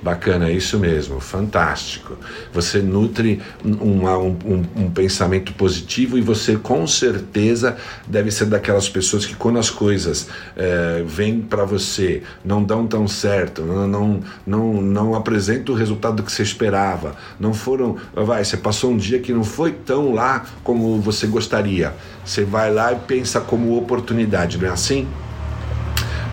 [0.07, 2.17] Bacana, isso mesmo, fantástico.
[2.53, 9.27] Você nutre um, um, um, pensamento positivo e você com certeza deve ser daquelas pessoas
[9.27, 14.81] que quando as coisas é, vêm para você não dão tão certo, não, não, não,
[14.81, 19.33] não apresentam o resultado que você esperava, não foram, vai, você passou um dia que
[19.33, 21.93] não foi tão lá como você gostaria.
[22.25, 25.09] Você vai lá e pensa como oportunidade, não é assim?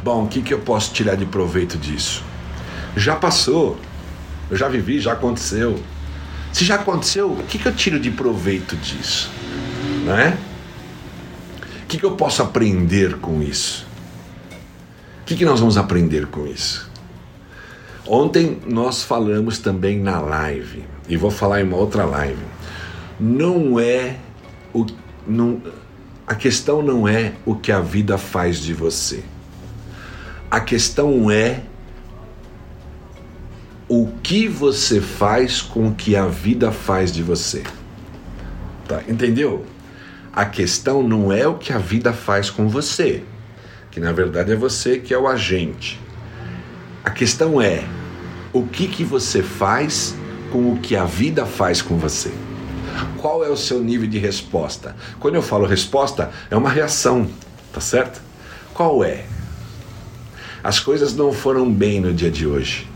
[0.04, 2.33] Bom, o que, que eu posso tirar de proveito disso?
[2.96, 3.78] Já passou,
[4.50, 5.80] eu já vivi, já aconteceu.
[6.52, 9.32] Se já aconteceu, o que, que eu tiro de proveito disso?
[10.06, 10.38] Não é?
[11.84, 13.86] O que, que eu posso aprender com isso?
[15.22, 16.90] O que, que nós vamos aprender com isso?
[18.06, 22.44] Ontem nós falamos também na live, e vou falar em uma outra live.
[23.20, 24.18] Não é
[24.74, 24.86] o.
[25.26, 25.62] Não,
[26.28, 29.24] a questão não é o que a vida faz de você.
[30.52, 31.62] A questão é
[33.88, 37.64] o que você faz com o que a vida faz de você.
[38.88, 39.02] Tá?
[39.08, 39.66] Entendeu?
[40.32, 43.24] A questão não é o que a vida faz com você,
[43.92, 46.00] que na verdade é você que é o agente.
[47.04, 47.84] A questão é
[48.52, 50.16] o que, que você faz
[50.52, 52.32] com o que a vida faz com você.
[53.18, 54.96] Qual é o seu nível de resposta?
[55.20, 57.28] Quando eu falo resposta, é uma reação,
[57.72, 58.22] tá certo?
[58.74, 59.26] Qual é?
[60.64, 62.93] As coisas não foram bem no dia de hoje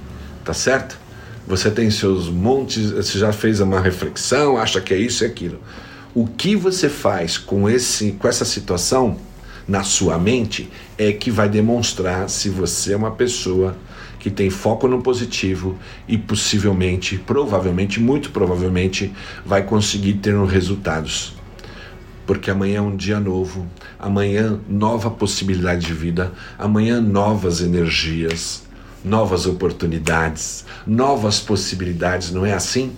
[0.48, 0.98] tá certo?
[1.46, 5.60] Você tem seus montes, você já fez uma reflexão, acha que é isso e aquilo.
[6.16, 9.18] O que você faz com esse com essa situação
[9.68, 13.76] na sua mente é que vai demonstrar se você é uma pessoa
[14.20, 19.14] que tem foco no positivo e possivelmente, provavelmente, muito provavelmente,
[19.46, 21.34] vai conseguir ter resultados.
[22.26, 23.68] Porque amanhã é um dia novo,
[24.00, 28.67] amanhã nova possibilidade de vida, amanhã novas energias
[29.08, 32.94] novas oportunidades, novas possibilidades, não é assim?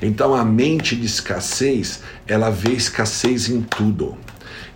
[0.00, 4.16] Então a mente de escassez, ela vê escassez em tudo.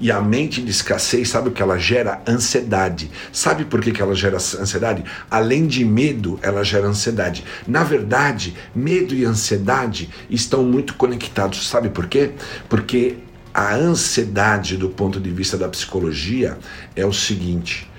[0.00, 2.22] E a mente de escassez, sabe o que ela gera?
[2.26, 3.10] Ansiedade.
[3.30, 5.04] Sabe por que, que ela gera ansiedade?
[5.30, 7.44] Além de medo, ela gera ansiedade.
[7.66, 11.68] Na verdade, medo e ansiedade estão muito conectados.
[11.68, 12.30] Sabe por quê?
[12.66, 13.18] Porque
[13.52, 16.56] a ansiedade, do ponto de vista da psicologia,
[16.96, 17.90] é o seguinte: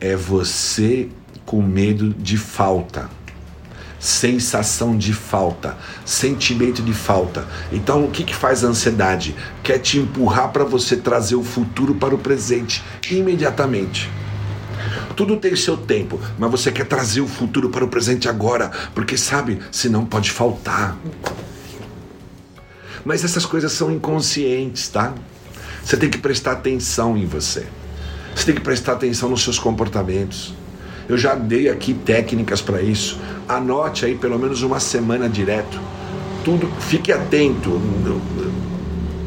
[0.00, 1.10] é você
[1.48, 3.08] com medo de falta,
[3.98, 7.48] sensação de falta, sentimento de falta.
[7.72, 9.34] Então, o que, que faz a ansiedade?
[9.62, 14.10] Quer te empurrar para você trazer o futuro para o presente imediatamente.
[15.16, 19.16] Tudo tem seu tempo, mas você quer trazer o futuro para o presente agora, porque
[19.16, 20.98] sabe, senão pode faltar.
[23.06, 25.14] Mas essas coisas são inconscientes, tá?
[25.82, 27.66] Você tem que prestar atenção em você.
[28.36, 30.57] Você tem que prestar atenção nos seus comportamentos.
[31.08, 33.18] Eu já dei aqui técnicas para isso.
[33.48, 35.80] Anote aí pelo menos uma semana direto.
[36.44, 37.80] Tudo, fique atento.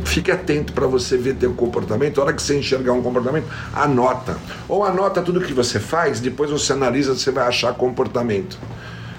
[0.05, 2.19] Fique atento para você ver teu comportamento.
[2.19, 4.37] A hora que você enxergar um comportamento, anota.
[4.67, 8.59] Ou anota tudo que você faz, depois você analisa, você vai achar comportamento.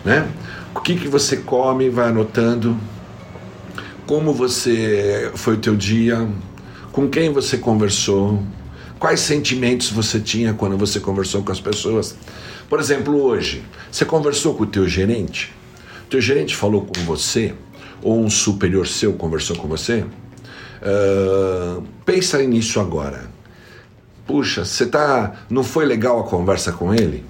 [0.05, 0.29] Né?
[0.75, 2.77] O que, que você come, vai anotando.
[4.07, 6.29] Como você foi o teu dia,
[6.93, 8.43] com quem você conversou,
[8.99, 12.15] quais sentimentos você tinha quando você conversou com as pessoas.
[12.73, 15.53] Por exemplo, hoje, você conversou com o teu gerente?
[16.07, 17.55] O teu gerente falou com você?
[18.01, 20.07] Ou um superior seu conversou com você?
[20.81, 23.29] Uh, pensa nisso agora.
[24.27, 25.35] Puxa, você tá.
[25.51, 27.23] Não foi legal a conversa com ele?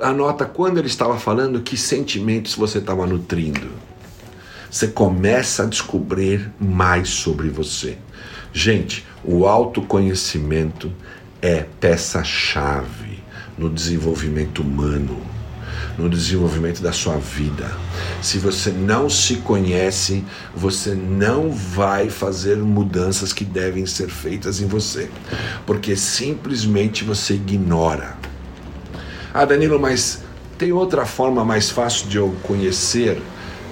[0.00, 3.68] Anota quando ele estava falando que sentimentos você estava nutrindo.
[4.70, 7.98] Você começa a descobrir mais sobre você.
[8.50, 10.90] Gente, o autoconhecimento
[11.40, 13.22] é peça-chave
[13.56, 15.20] no desenvolvimento humano,
[15.96, 17.70] no desenvolvimento da sua vida.
[18.22, 20.24] Se você não se conhece,
[20.54, 25.10] você não vai fazer mudanças que devem ser feitas em você,
[25.66, 28.16] porque simplesmente você ignora.
[29.34, 30.22] Ah, Danilo, mas
[30.56, 33.20] tem outra forma mais fácil de eu conhecer?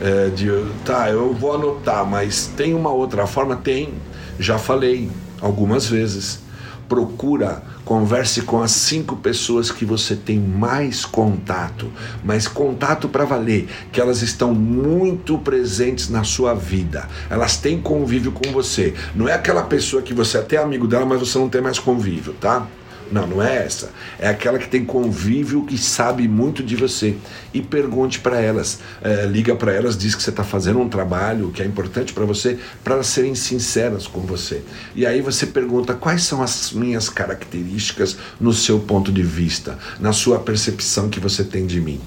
[0.00, 0.48] É, de,
[0.84, 3.56] tá, eu vou anotar, mas tem uma outra forma?
[3.56, 3.94] Tem.
[4.38, 5.10] Já falei
[5.40, 6.40] algumas vezes
[6.88, 11.90] procura, converse com as cinco pessoas que você tem mais contato,
[12.24, 18.32] mas contato para valer, que elas estão muito presentes na sua vida, elas têm convívio
[18.32, 18.94] com você.
[19.14, 21.78] Não é aquela pessoa que você é até amigo dela, mas você não tem mais
[21.78, 22.66] convívio, tá?
[23.10, 23.90] Não, não é essa.
[24.18, 27.16] É aquela que tem convívio, que sabe muito de você.
[27.54, 31.50] E pergunte para elas, é, liga para elas, diz que você está fazendo um trabalho
[31.50, 34.62] que é importante para você, para elas serem sinceras com você.
[34.94, 40.12] E aí você pergunta quais são as minhas características no seu ponto de vista, na
[40.12, 42.00] sua percepção que você tem de mim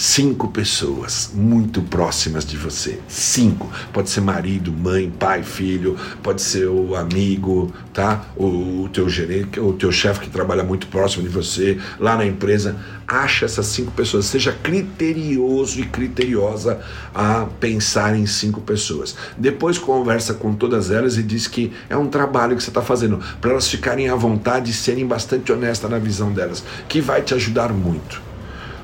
[0.00, 3.00] cinco pessoas muito próximas de você.
[3.08, 3.68] Cinco.
[3.92, 8.26] Pode ser marido, mãe, pai, filho, pode ser o amigo, tá?
[8.36, 12.24] O, o teu gerente, o teu chefe que trabalha muito próximo de você, lá na
[12.24, 12.76] empresa.
[13.08, 14.26] Acha essas cinco pessoas.
[14.26, 16.80] Seja criterioso e criteriosa
[17.12, 19.16] a pensar em cinco pessoas.
[19.36, 23.18] Depois conversa com todas elas e diz que é um trabalho que você está fazendo
[23.40, 27.34] para elas ficarem à vontade e serem bastante honestas na visão delas, que vai te
[27.34, 28.27] ajudar muito.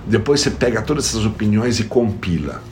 [0.06, 2.62] Depois você pega todas essas opiniões e compila.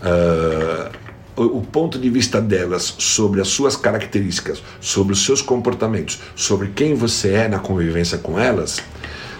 [0.00, 0.90] Uh,
[1.36, 6.94] o, ponto de vista delas sobre as suas características, sobre os seus comportamentos, sobre quem
[6.94, 8.82] você é na convivência com elas,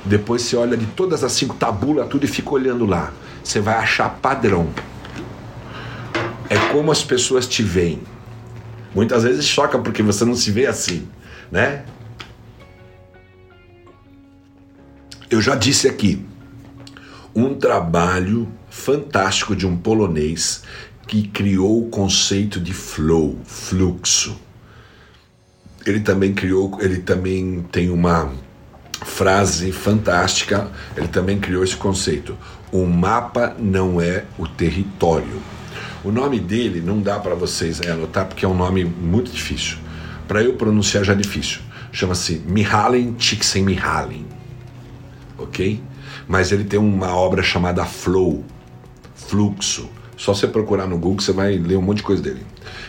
[0.05, 3.13] depois você olha de todas as cinco, tabula tudo e fica olhando lá.
[3.43, 4.69] Você vai achar padrão.
[6.49, 8.01] É como as pessoas te veem.
[8.95, 11.09] Muitas vezes choca porque você não se vê assim,
[11.51, 11.85] né?
[15.31, 16.25] Eu já disse aqui,
[17.35, 20.62] um trabalho fantástico de um polonês
[21.07, 24.41] que criou o conceito de flow, fluxo.
[25.85, 28.33] Ele também criou, ele também tem uma
[29.05, 32.37] frase fantástica, ele também criou esse conceito.
[32.70, 35.43] O mapa não é o território.
[36.05, 39.78] O nome dele não dá para vocês anotar porque é um nome muito difícil.
[40.26, 41.61] Para eu pronunciar já é difícil.
[41.93, 44.24] Chama-se Mihalin Csikszentmihalyi.
[45.39, 45.80] OK?
[46.33, 48.43] Mas ele tem uma obra chamada Flow,
[49.14, 49.91] Fluxo.
[50.16, 52.41] Só você procurar no Google, você vai ler um monte de coisa dele.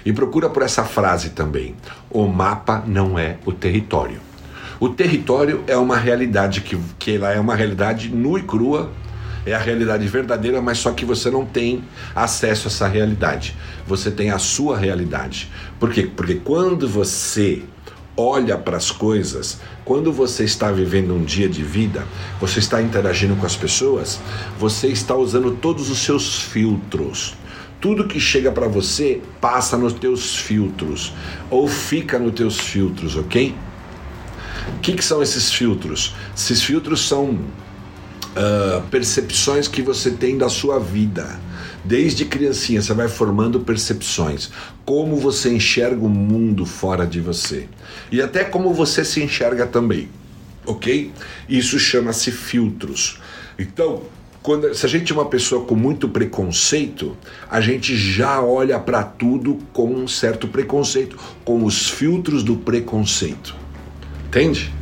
[0.05, 1.75] E procura por essa frase também:
[2.09, 4.21] o mapa não é o território.
[4.79, 8.89] O território é uma realidade que, que ela é uma realidade nua e crua,
[9.45, 11.83] é a realidade verdadeira, mas só que você não tem
[12.15, 13.57] acesso a essa realidade.
[13.85, 15.51] Você tem a sua realidade.
[15.77, 16.09] Por quê?
[16.15, 17.61] Porque quando você
[18.15, 22.05] olha para as coisas, quando você está vivendo um dia de vida,
[22.39, 24.19] você está interagindo com as pessoas,
[24.59, 27.35] você está usando todos os seus filtros.
[27.81, 31.13] Tudo que chega para você passa nos teus filtros
[31.49, 33.53] ou fica nos teus filtros, ok?
[34.77, 36.15] O que, que são esses filtros?
[36.35, 41.39] Esses filtros são uh, percepções que você tem da sua vida
[41.83, 44.49] Desde criancinha você vai formando percepções,
[44.85, 47.67] como você enxerga o mundo fora de você
[48.11, 50.07] e até como você se enxerga também,
[50.65, 51.11] ok?
[51.49, 53.19] Isso chama-se filtros.
[53.59, 54.03] Então,
[54.41, 57.17] quando, se a gente é uma pessoa com muito preconceito,
[57.49, 63.55] a gente já olha para tudo com um certo preconceito, com os filtros do preconceito.
[64.27, 64.73] Entende?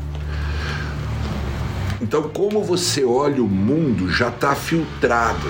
[2.02, 5.48] Então, como você olha o mundo já está filtrado.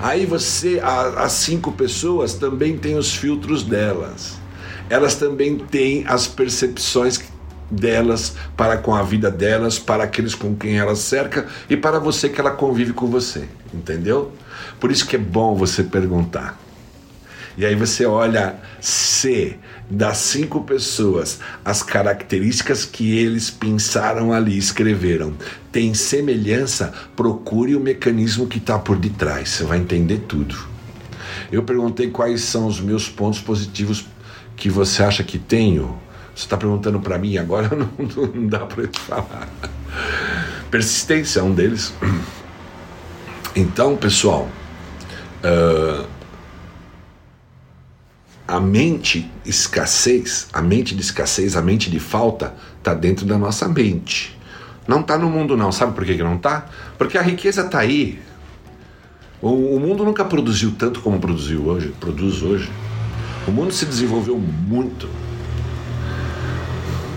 [0.00, 4.38] Aí você, as cinco pessoas também têm os filtros delas.
[4.90, 7.20] Elas também têm as percepções
[7.70, 12.28] delas para com a vida delas, para aqueles com quem ela cerca e para você
[12.28, 14.32] que ela convive com você, entendeu?
[14.78, 16.58] Por isso que é bom você perguntar.
[17.56, 19.56] E aí você olha se
[19.88, 25.34] das cinco pessoas as características que eles pensaram ali, escreveram,
[25.70, 30.56] tem semelhança, procure o mecanismo que está por detrás, você vai entender tudo.
[31.52, 34.06] Eu perguntei quais são os meus pontos positivos
[34.56, 35.98] que você acha que tenho.
[36.34, 39.48] Você está perguntando para mim agora, não, não dá para eu te falar.
[40.70, 41.94] Persistência é um deles.
[43.54, 44.48] Então, pessoal,
[45.44, 46.06] uh,
[48.46, 53.66] a mente escassez, a mente de escassez, a mente de falta, está dentro da nossa
[53.68, 54.38] mente.
[54.86, 55.72] Não está no mundo não.
[55.72, 56.66] Sabe por que, que não está?
[56.98, 58.20] Porque a riqueza está aí.
[59.40, 62.70] O, o, mundo nunca produziu tanto como produziu hoje, produz hoje.
[63.46, 65.08] O mundo se desenvolveu muito.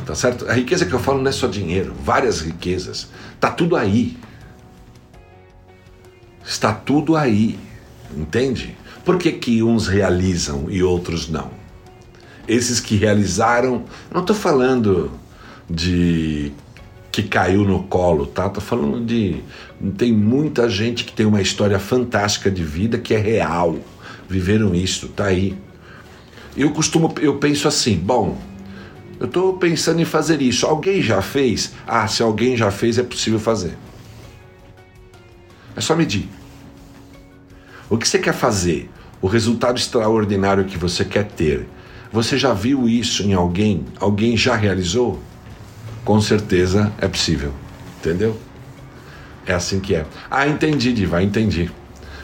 [0.06, 0.50] tá certo?
[0.50, 3.10] A riqueza que eu falo não é só dinheiro, várias riquezas.
[3.40, 4.18] Tá tudo aí.
[6.46, 7.60] Está tudo aí,
[8.16, 8.78] entende?
[9.08, 11.50] Por que, que uns realizam e outros não?
[12.46, 15.10] Esses que realizaram, não estou falando
[15.70, 16.52] de
[17.10, 18.50] que caiu no colo, tá?
[18.50, 19.42] Tô falando de
[19.98, 23.78] tem muita gente que tem uma história fantástica de vida que é real,
[24.28, 25.58] viveram isso, tá aí.
[26.58, 28.38] Eu costumo, eu penso assim, bom,
[29.22, 30.66] eu estou pensando em fazer isso.
[30.66, 31.72] Alguém já fez?
[31.88, 33.78] Ah, se alguém já fez, é possível fazer.
[35.78, 36.28] É só medir.
[37.90, 38.90] O que você quer fazer?
[39.22, 41.68] O resultado extraordinário que você quer ter.
[42.12, 43.86] Você já viu isso em alguém?
[44.00, 45.20] Alguém já realizou?
[46.06, 47.52] Com certeza é possível.
[48.00, 48.38] Entendeu?
[49.46, 50.06] É assim que é.
[50.30, 51.72] Ah, entendi, Diva, entendi.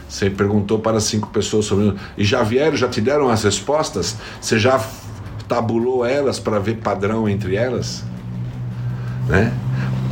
[0.07, 1.95] Você perguntou para cinco pessoas sobre.
[2.17, 4.15] E já vieram, já te deram as respostas?
[4.39, 4.79] Você já
[5.47, 8.03] tabulou elas para ver padrão entre elas?
[9.27, 9.51] Né?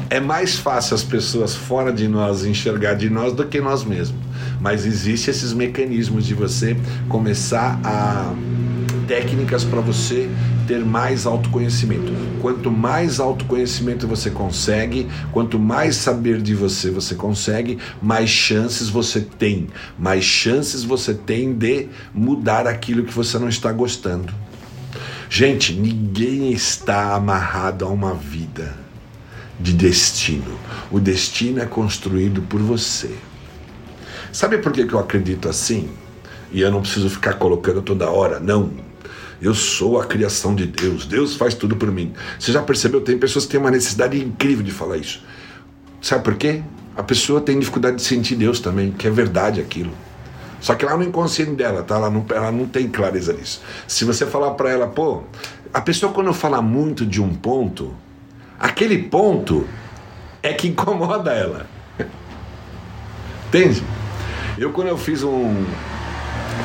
[0.10, 4.20] É mais fácil as pessoas fora de nós enxergar de nós do que nós mesmos.
[4.62, 6.78] Mas existem esses mecanismos de você
[7.10, 8.34] começar a
[9.08, 10.30] técnicas para você
[10.68, 12.14] ter mais autoconhecimento.
[12.40, 19.20] Quanto mais autoconhecimento você consegue, quanto mais saber de você você consegue, mais chances você
[19.20, 19.68] tem.
[20.00, 24.34] Mais chances você tem de mudar aquilo que você não está gostando.
[25.30, 28.78] Gente, ninguém está amarrado a uma vida
[29.60, 30.58] de destino.
[30.92, 33.12] O destino é construído por você.
[34.32, 35.90] Sabe por que eu acredito assim?
[36.52, 38.72] E eu não preciso ficar colocando toda hora, não.
[39.42, 42.14] Eu sou a criação de Deus, Deus faz tudo por mim.
[42.40, 43.02] Você já percebeu?
[43.02, 45.24] Tem pessoas que têm uma necessidade incrível de falar isso.
[46.02, 46.62] Sabe por quê?
[46.96, 49.92] A pessoa tem dificuldade de sentir Deus também, que é verdade aquilo.
[50.60, 51.96] Só que lá no inconsciente dela, tá?
[51.96, 53.62] Ela não, ela não tem clareza nisso.
[53.88, 55.24] Se você falar para ela, pô,
[55.74, 57.96] a pessoa quando fala muito de um ponto,
[58.60, 59.68] aquele ponto
[60.44, 61.66] é que incomoda ela.
[63.48, 63.84] Entende?
[64.62, 65.66] Eu, quando eu fiz um.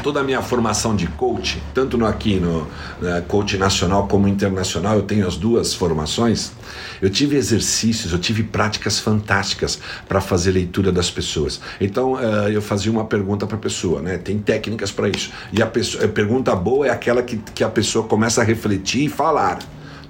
[0.03, 2.69] Toda a minha formação de coach, tanto no, aqui no
[3.01, 6.53] né, coach nacional como internacional, eu tenho as duas formações.
[7.01, 11.59] Eu tive exercícios, eu tive práticas fantásticas para fazer leitura das pessoas.
[11.81, 14.19] Então uh, eu fazia uma pergunta para a pessoa, né?
[14.19, 15.33] Tem técnicas para isso.
[15.51, 19.07] E a, pessoa, a pergunta boa é aquela que, que a pessoa começa a refletir
[19.07, 19.59] e falar.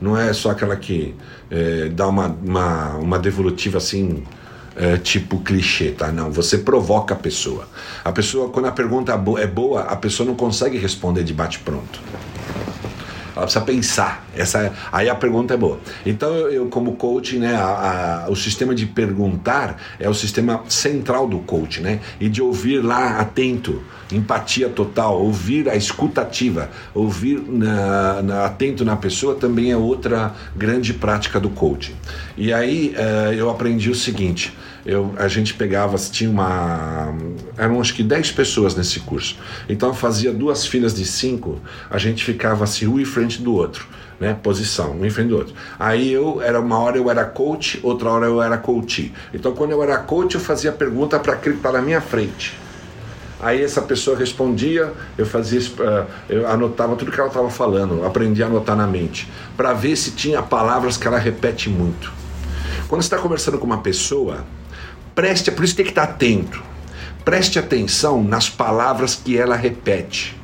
[0.01, 1.15] Não é só aquela que
[1.49, 4.25] é, dá uma, uma, uma devolutiva assim
[4.77, 6.13] é, tipo clichê, tá?
[6.13, 7.67] Não, você provoca a pessoa.
[8.05, 12.01] A pessoa, quando a pergunta é boa, a pessoa não consegue responder de bate-pronto.
[13.37, 14.27] Ela precisa pensar.
[14.35, 15.79] Essa, aí a pergunta é boa.
[16.07, 20.65] Então, eu, eu como coach, né, a, a, o sistema de perguntar é o sistema
[20.69, 22.01] central do coach, né?
[22.19, 28.97] E de ouvir lá atento, empatia total, ouvir a escutativa, ouvir na, na, atento na
[28.97, 31.95] pessoa também é outra grande prática do coaching.
[32.37, 34.57] E aí uh, eu aprendi o seguinte:
[34.87, 37.13] eu, a gente pegava, tinha uma.
[37.59, 39.37] eram acho que 10 pessoas nesse curso.
[39.69, 41.61] Então fazia duas filas de cinco,
[41.91, 43.87] a gente ficava assim, um em frente do outro.
[44.19, 45.55] Né, posição, um em frente do outro.
[45.79, 49.13] Aí eu era uma hora eu era coach, outra hora eu era coach.
[49.35, 52.57] Então quando eu era coach eu fazia pergunta para aquele que na minha frente.
[53.39, 58.43] Aí essa pessoa respondia, eu fazia, eh, eu anotava tudo que ela estava falando, aprendi
[58.43, 62.11] a anotar na mente, para ver se tinha palavras que ela repete muito.
[62.89, 64.47] Quando você está conversando com uma pessoa,
[65.17, 66.63] Preste, por isso tem que estar atento.
[67.25, 70.39] Preste atenção nas palavras que ela repete.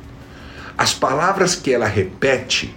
[0.75, 2.75] As palavras que ela repete,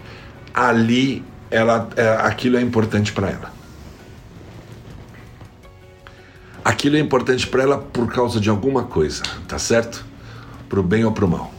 [0.53, 3.51] ali ela, é, aquilo é importante para ela.
[6.63, 10.05] Aquilo é importante para ela por causa de alguma coisa, tá certo?
[10.69, 11.51] Pro bem ou pro mal.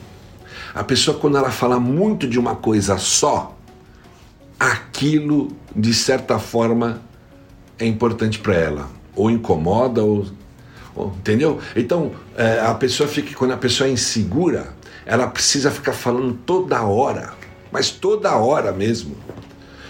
[0.75, 3.57] A pessoa quando ela fala muito de uma coisa só,
[4.59, 7.01] aquilo de certa forma
[7.79, 10.25] é importante para ela ou incomoda, ou,
[10.95, 11.59] ou entendeu?
[11.75, 14.69] Então, é, a pessoa fica, quando a pessoa é insegura,
[15.05, 17.33] ela precisa ficar falando toda hora,
[17.71, 19.17] mas toda hora mesmo,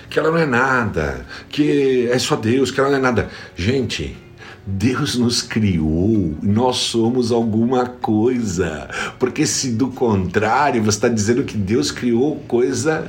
[0.09, 3.29] que ela não é nada, que é só Deus, que ela não é nada.
[3.55, 4.17] Gente,
[4.65, 8.89] Deus nos criou, nós somos alguma coisa.
[9.17, 13.07] Porque se do contrário você está dizendo que Deus criou coisa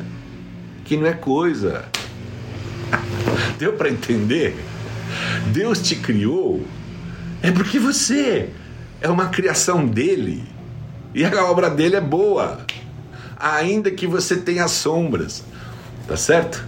[0.85, 1.85] que não é coisa.
[3.59, 4.57] Deu para entender?
[5.49, 6.63] Deus te criou
[7.43, 8.51] é porque você
[9.01, 10.45] é uma criação dele
[11.15, 12.61] e a obra dele é boa,
[13.37, 15.43] ainda que você tenha sombras,
[16.07, 16.65] tá certo?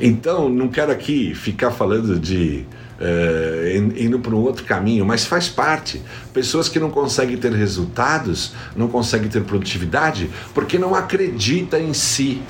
[0.00, 2.66] Então, não quero aqui ficar falando de
[3.00, 6.02] uh, indo para um outro caminho, mas faz parte.
[6.32, 12.42] Pessoas que não conseguem ter resultados, não conseguem ter produtividade, porque não acredita em si.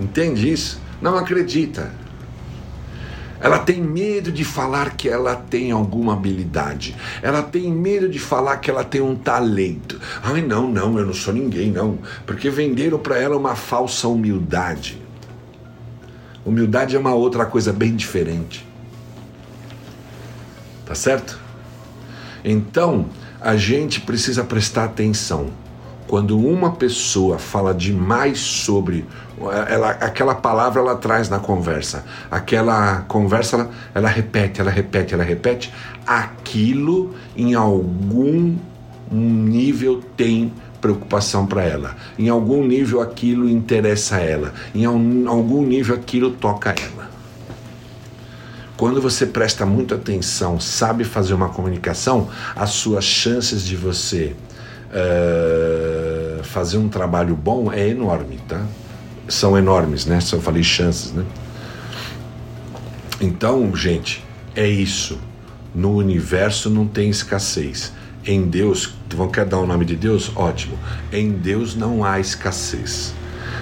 [0.00, 0.80] Entende isso?
[1.00, 1.99] Não acredita.
[3.40, 6.94] Ela tem medo de falar que ela tem alguma habilidade.
[7.22, 9.98] Ela tem medo de falar que ela tem um talento.
[10.22, 11.98] Ai, não, não, eu não sou ninguém, não.
[12.26, 15.00] Porque venderam para ela uma falsa humildade.
[16.44, 18.66] Humildade é uma outra coisa bem diferente.
[20.84, 21.38] Tá certo?
[22.44, 23.06] Então,
[23.40, 25.48] a gente precisa prestar atenção.
[26.06, 29.06] Quando uma pessoa fala demais sobre
[29.68, 35.24] ela, aquela palavra ela traz na conversa, aquela conversa ela, ela repete, ela repete, ela
[35.24, 35.72] repete,
[36.06, 38.56] aquilo em algum
[39.10, 41.96] nível tem preocupação para ela.
[42.18, 44.54] Em algum nível aquilo interessa a ela.
[44.74, 47.10] Em algum nível aquilo toca ela.
[48.76, 54.34] Quando você presta muita atenção, sabe fazer uma comunicação, as suas chances de você
[54.90, 58.64] uh, fazer um trabalho bom é enorme, tá?
[59.30, 60.20] São enormes, né?
[60.20, 61.24] Só falei chances, né?
[63.20, 64.24] Então, gente,
[64.56, 65.18] é isso.
[65.74, 67.92] No universo não tem escassez.
[68.26, 70.32] Em Deus, vão quer dar o nome de Deus?
[70.34, 70.76] Ótimo.
[71.12, 73.14] Em Deus não há escassez.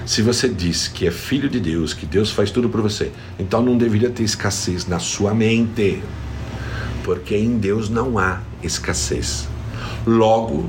[0.05, 3.61] Se você diz que é filho de Deus, que Deus faz tudo por você, então
[3.61, 6.01] não deveria ter escassez na sua mente,
[7.03, 9.47] porque em Deus não há escassez.
[10.03, 10.67] Logo,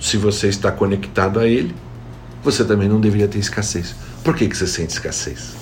[0.00, 1.74] se você está conectado a Ele,
[2.42, 3.94] você também não deveria ter escassez.
[4.24, 5.54] Por que, que você sente escassez?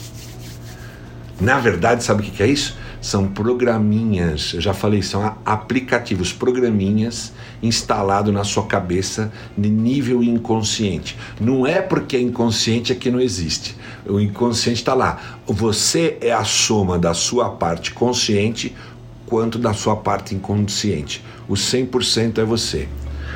[1.40, 2.76] Na verdade, sabe o que é isso?
[3.00, 7.32] São programinhas, eu já falei, são aplicativos, programinhas
[7.62, 11.16] instalados na sua cabeça de nível inconsciente.
[11.40, 13.74] Não é porque é inconsciente é que não existe.
[14.06, 15.38] O inconsciente está lá.
[15.46, 18.76] Você é a soma da sua parte consciente
[19.24, 21.24] quanto da sua parte inconsciente.
[21.48, 22.86] O 100% é você.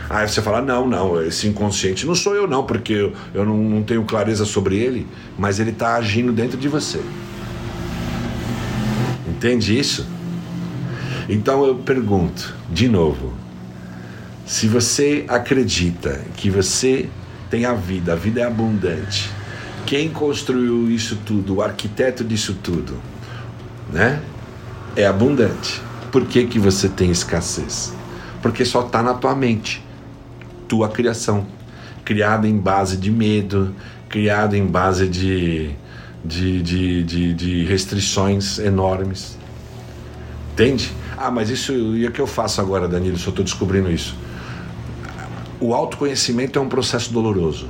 [0.09, 3.83] Aí você fala: não, não, esse inconsciente não sou eu, não, porque eu, não, não
[3.83, 5.07] tenho clareza sobre ele,
[5.39, 7.01] mas ele está agindo dentro de você.
[9.29, 10.07] Entende isso?
[11.29, 13.33] Então eu pergunto, de novo,
[14.45, 17.09] se você acredita que você
[17.51, 19.31] tem a vida, a vida é abundante,
[19.87, 22.99] quem construiu isso tudo, o arquiteto disso tudo,
[23.93, 24.21] né?
[24.97, 25.81] É abundante.
[26.11, 27.93] Por que, que você tem escassez?
[28.41, 29.84] Porque só está na tua mente
[30.69, 31.47] tua criação,
[32.05, 33.75] criada em base de medo,
[34.09, 35.71] criada em base de,
[36.25, 39.39] de, de, de, de restrições enormes.
[40.53, 40.93] Entende?
[41.17, 43.19] Ah, mas isso e o que eu faço agora, Danilo?
[43.19, 44.17] Só estou descobrindo isso.
[45.61, 47.69] O autoconhecimento é um processo doloroso,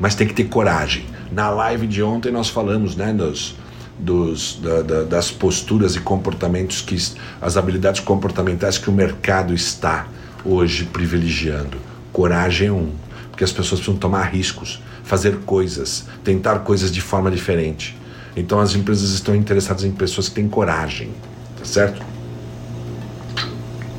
[0.00, 1.04] mas tem que ter coragem.
[1.30, 3.54] Na live de ontem nós falamos, né, dos,
[3.98, 6.96] dos, da, da, das posturas e comportamentos que
[7.40, 10.06] as habilidades comportamentais que o mercado está
[10.44, 11.76] hoje privilegiando.
[12.12, 12.92] Coragem é um,
[13.30, 17.96] porque as pessoas precisam tomar riscos, fazer coisas, tentar coisas de forma diferente.
[18.36, 21.12] Então as empresas estão interessadas em pessoas que têm coragem,
[21.56, 22.04] tá certo?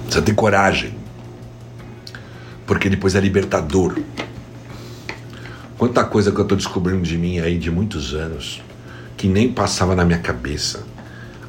[0.03, 0.93] Precisa ter coragem,
[2.65, 3.97] porque depois é libertador.
[5.77, 8.61] Quanta coisa que eu estou descobrindo de mim aí de muitos anos,
[9.15, 10.83] que nem passava na minha cabeça.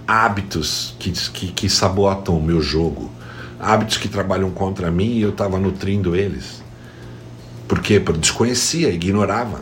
[0.06, 3.10] Hábitos que, que, que sabotam o meu jogo
[3.60, 6.62] hábitos que trabalham contra mim e eu estava nutrindo eles.
[7.68, 8.00] Por quê?
[8.00, 9.60] Porque desconhecia, ignorava.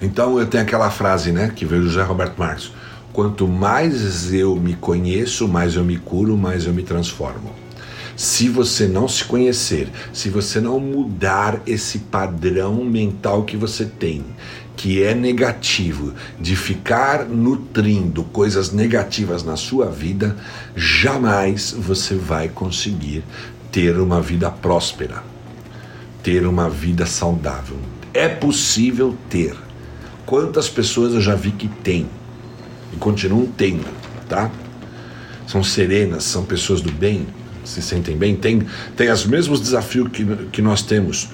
[0.00, 2.72] Então eu tenho aquela frase, né, que veio do José Roberto Marques:
[3.12, 7.52] quanto mais eu me conheço, mais eu me curo, mais eu me transformo.
[8.16, 14.24] Se você não se conhecer, se você não mudar esse padrão mental que você tem,
[14.78, 20.36] que é negativo, de ficar nutrindo coisas negativas na sua vida,
[20.76, 23.24] jamais você vai conseguir
[23.72, 25.24] ter uma vida próspera,
[26.22, 27.76] ter uma vida saudável.
[28.14, 29.56] É possível ter.
[30.24, 32.06] Quantas pessoas eu já vi que têm
[32.92, 33.88] e continuam tendo,
[34.28, 34.48] tá?
[35.44, 37.26] São serenas, são pessoas do bem,
[37.64, 38.64] se sentem bem, têm,
[38.96, 41.30] têm os mesmos desafios que, que nós temos.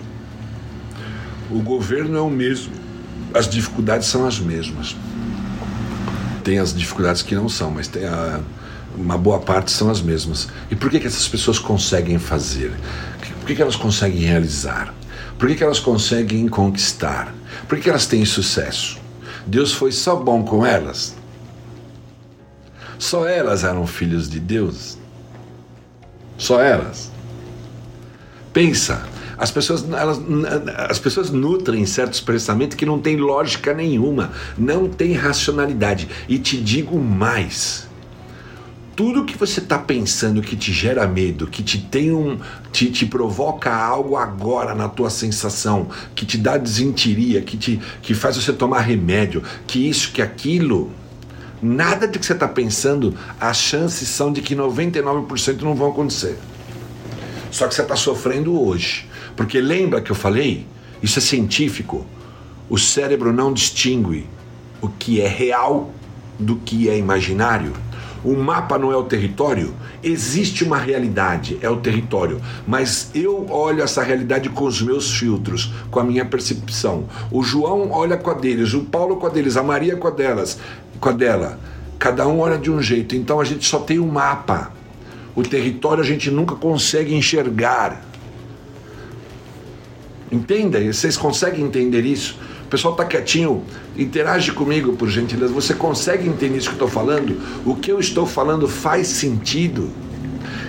[1.50, 2.83] O governo é o mesmo
[3.34, 4.96] as dificuldades são as mesmas.
[6.44, 8.40] Tem as dificuldades que não são, mas tem a,
[8.96, 10.48] uma boa parte são as mesmas.
[10.70, 12.72] E por que, que essas pessoas conseguem fazer?
[13.40, 14.94] Por que, que elas conseguem realizar?
[15.36, 17.34] Por que, que elas conseguem conquistar?
[17.68, 18.98] Por que, que elas têm sucesso?
[19.46, 21.14] Deus foi só bom com elas?
[22.98, 24.96] Só elas eram filhos de Deus?
[26.38, 27.10] Só elas?
[28.52, 29.02] Pensa,
[29.36, 30.20] as pessoas, elas,
[30.88, 36.08] as pessoas nutrem certos pensamentos que não tem lógica nenhuma, não tem racionalidade.
[36.28, 37.88] E te digo mais:
[38.94, 42.38] tudo que você está pensando que te gera medo, que te tem um,
[42.70, 48.14] te, te provoca algo agora na tua sensação, que te dá desentiria, que te que
[48.14, 50.92] faz você tomar remédio, que isso, que aquilo,
[51.60, 56.38] nada do que você está pensando, as chances são de que 99% não vão acontecer.
[57.50, 60.66] Só que você está sofrendo hoje, porque lembra que eu falei?
[61.02, 62.06] Isso é científico.
[62.68, 64.26] O cérebro não distingue
[64.80, 65.92] o que é real
[66.38, 67.72] do que é imaginário.
[68.24, 73.82] O mapa não é o território, existe uma realidade, é o território, mas eu olho
[73.82, 77.04] essa realidade com os meus filtros, com a minha percepção.
[77.30, 80.10] O João olha com a deles, o Paulo com a deles, a Maria com a
[80.10, 80.58] delas,
[80.98, 81.60] com a dela.
[81.98, 84.72] Cada um olha de um jeito, então a gente só tem um mapa.
[85.36, 88.02] O território a gente nunca consegue enxergar.
[90.34, 90.80] Entenda?
[90.92, 92.36] Vocês conseguem entender isso?
[92.64, 93.62] O pessoal está quietinho,
[93.96, 95.52] interage comigo, por gentileza.
[95.52, 97.40] Você consegue entender isso que eu estou falando?
[97.64, 99.90] O que eu estou falando faz sentido?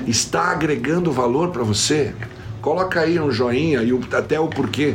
[0.06, 2.14] Está agregando valor para você?
[2.62, 4.94] Coloca aí um joinha e até o porquê,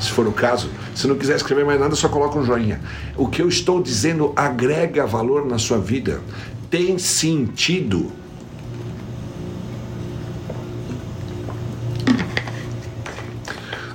[0.00, 0.68] se for o caso.
[0.92, 2.80] Se não quiser escrever mais nada, só coloca um joinha.
[3.16, 6.20] O que eu estou dizendo agrega valor na sua vida.
[6.68, 8.10] Tem sentido.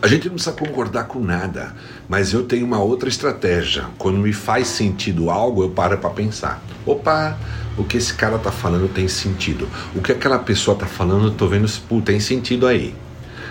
[0.02, 1.76] A gente não precisa concordar com nada,
[2.10, 3.86] mas eu tenho uma outra estratégia.
[4.00, 6.60] Quando me faz sentido algo, eu paro para pensar.
[6.84, 7.38] Opa,
[7.78, 9.70] o que esse cara tá falando tem sentido.
[9.96, 12.96] O que aquela pessoa tá falando, eu tô vendo se tem sentido aí.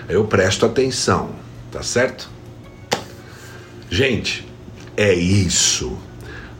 [0.09, 1.29] Eu presto atenção,
[1.71, 2.29] tá certo?
[3.89, 4.45] Gente,
[4.97, 5.97] é isso.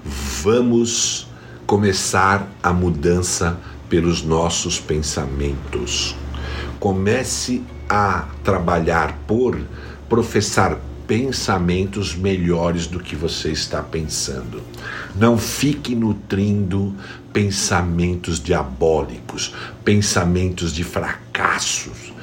[0.05, 1.27] Vamos
[1.67, 3.57] começar a mudança
[3.89, 6.15] pelos nossos pensamentos.
[6.79, 7.61] Comece
[7.93, 9.59] a trabalhar por
[10.07, 14.61] professar pensamentos melhores do que você está pensando.
[15.13, 16.95] Não fique nutrindo
[17.33, 22.13] pensamentos diabólicos, pensamentos de fracassos.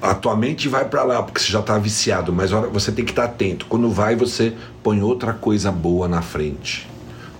[0.00, 3.12] A tua mente vai para lá porque você já está viciado, mas você tem que
[3.12, 3.66] estar atento.
[3.66, 6.88] Quando vai, você põe outra coisa boa na frente.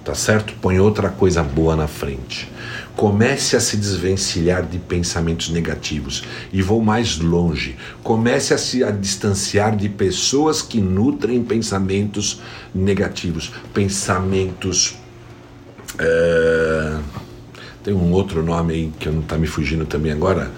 [0.05, 0.53] Tá certo?
[0.61, 2.53] Põe outra coisa boa na frente.
[2.97, 6.23] Comece a se desvencilhar de pensamentos negativos
[6.53, 7.77] e vou mais longe.
[8.05, 12.41] Comece a se a distanciar de pessoas que nutrem pensamentos
[12.73, 14.97] negativos, pensamentos.
[15.99, 16.97] É...
[17.83, 20.53] Tem um outro nome aí que não está me fugindo também agora.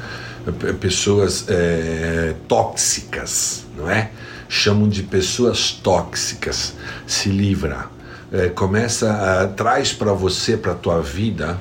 [0.79, 2.35] Pessoas é...
[2.47, 4.11] tóxicas, não é?
[4.47, 6.75] Chamam de pessoas tóxicas.
[7.07, 7.97] Se livra.
[8.33, 11.61] É, começa a traz para você, para tua vida,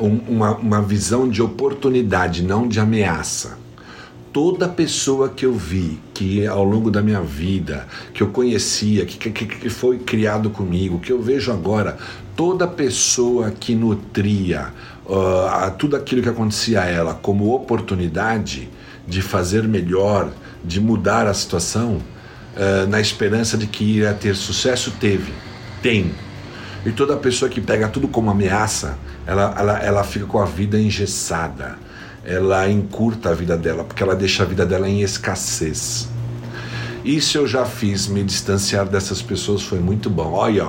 [0.00, 3.58] um, uma, uma visão de oportunidade, não de ameaça.
[4.32, 9.30] Toda pessoa que eu vi, que ao longo da minha vida, que eu conhecia, que,
[9.30, 11.96] que, que foi criado comigo, que eu vejo agora,
[12.36, 14.68] toda pessoa que nutria
[15.08, 18.68] uh, tudo aquilo que acontecia a ela como oportunidade
[19.06, 20.30] de fazer melhor,
[20.62, 25.32] de mudar a situação, uh, na esperança de que ia ter sucesso, teve,
[25.82, 26.12] tem.
[26.84, 30.80] E toda pessoa que pega tudo como ameaça, ela, ela, ela fica com a vida
[30.80, 31.76] engessada,
[32.24, 36.08] ela encurta a vida dela, porque ela deixa a vida dela em escassez.
[37.04, 40.32] Isso eu já fiz, me distanciar dessas pessoas foi muito bom.
[40.32, 40.68] Olha,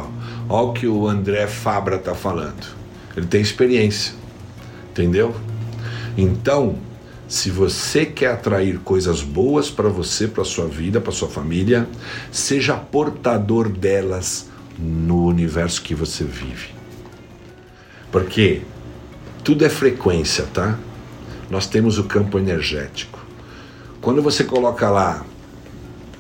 [0.50, 2.68] olha o que o André Fabra está falando.
[3.16, 4.14] Ele tem experiência,
[4.92, 5.34] entendeu?
[6.18, 6.76] Então,
[7.30, 11.88] se você quer atrair coisas boas para você, para sua vida, para sua família,
[12.30, 16.79] seja portador delas no universo que você vive.
[18.12, 18.62] Porque
[19.44, 20.78] tudo é frequência, tá?
[21.50, 23.20] Nós temos o campo energético.
[24.02, 25.26] Quando você coloca lá,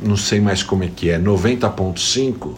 [0.01, 2.55] não sei mais como é que é, 90.5,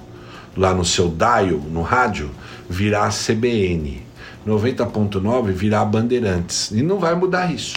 [0.55, 2.31] lá no seu dial, no rádio,
[2.69, 4.01] virá CBN.
[4.47, 6.71] 90.9 virá Bandeirantes.
[6.71, 7.75] E não vai mudar isso.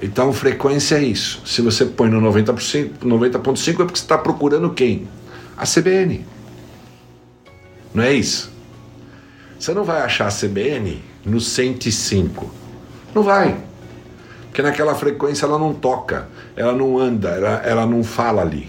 [0.00, 1.42] Então, frequência é isso.
[1.46, 5.08] Se você põe no 90.5 90 é porque você está procurando quem?
[5.56, 6.24] A CBN.
[7.92, 8.53] Não é isso?
[9.64, 12.50] Você não vai achar a CBN no 105.
[13.14, 13.56] Não vai.
[14.42, 18.68] Porque naquela frequência ela não toca, ela não anda, ela, ela não fala ali.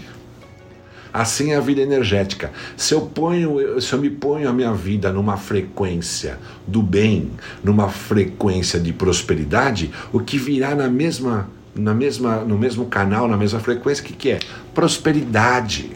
[1.12, 2.50] Assim é a vida energética.
[2.78, 7.30] Se eu ponho, se eu me ponho a minha vida numa frequência do bem,
[7.62, 13.36] numa frequência de prosperidade, o que virá na mesma, na mesma, no mesmo canal, na
[13.36, 14.38] mesma frequência, o que, que é?
[14.74, 15.90] Prosperidade.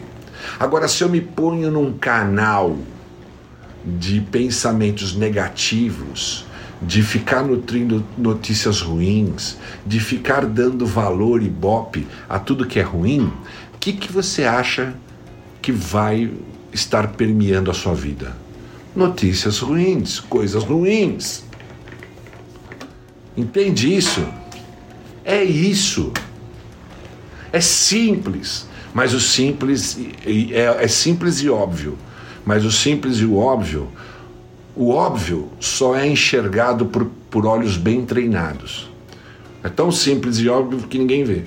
[0.59, 2.77] Agora, se eu me ponho num canal
[3.85, 6.45] de pensamentos negativos,
[6.81, 12.83] de ficar nutrindo notícias ruins, de ficar dando valor e bope a tudo que é
[12.83, 13.31] ruim,
[13.73, 14.93] o que, que você acha
[15.61, 16.31] que vai
[16.73, 18.35] estar permeando a sua vida?
[18.95, 21.43] Notícias ruins, coisas ruins.
[23.37, 24.25] Entende isso?
[25.23, 26.11] É isso.
[27.53, 31.97] É simples, mas o simples é, é simples e óbvio.
[32.45, 33.89] Mas o simples e o óbvio,
[34.75, 38.89] o óbvio só é enxergado por, por olhos bem treinados.
[39.63, 41.43] É tão simples e óbvio que ninguém vê.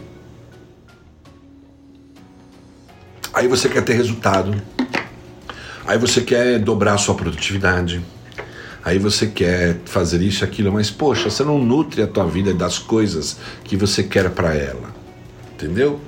[3.32, 4.54] Aí você quer ter resultado.
[5.86, 8.00] Aí você quer dobrar a sua produtividade.
[8.84, 12.78] Aí você quer fazer isso aquilo, mas poxa, você não nutre a tua vida das
[12.78, 14.94] coisas que você quer para ela.
[15.54, 15.98] Entendeu?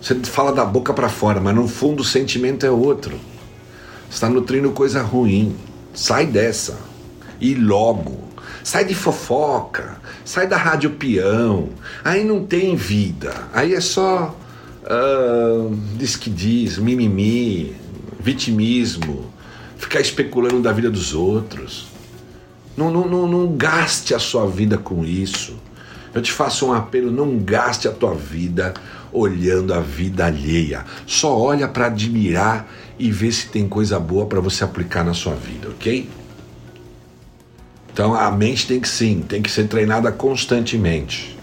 [0.00, 3.18] Você fala da boca para fora, mas no fundo o sentimento é outro.
[4.10, 5.54] Está nutrindo coisa ruim.
[5.94, 6.76] Sai dessa.
[7.40, 8.18] E logo.
[8.64, 10.00] Sai de fofoca.
[10.24, 11.68] Sai da rádio peão.
[12.04, 13.32] Aí não tem vida.
[13.54, 14.36] Aí é só.
[14.82, 17.76] Uh, diz que diz, mimimi,
[18.18, 19.30] vitimismo,
[19.76, 21.86] ficar especulando da vida dos outros.
[22.76, 25.56] Não, não, não, não gaste a sua vida com isso.
[26.12, 28.74] Eu te faço um apelo: não gaste a tua vida
[29.12, 30.84] olhando a vida alheia.
[31.06, 32.68] Só olha para admirar
[33.00, 36.06] e ver se tem coisa boa para você aplicar na sua vida, ok?
[37.90, 41.34] Então a mente tem que sim, tem que ser treinada constantemente.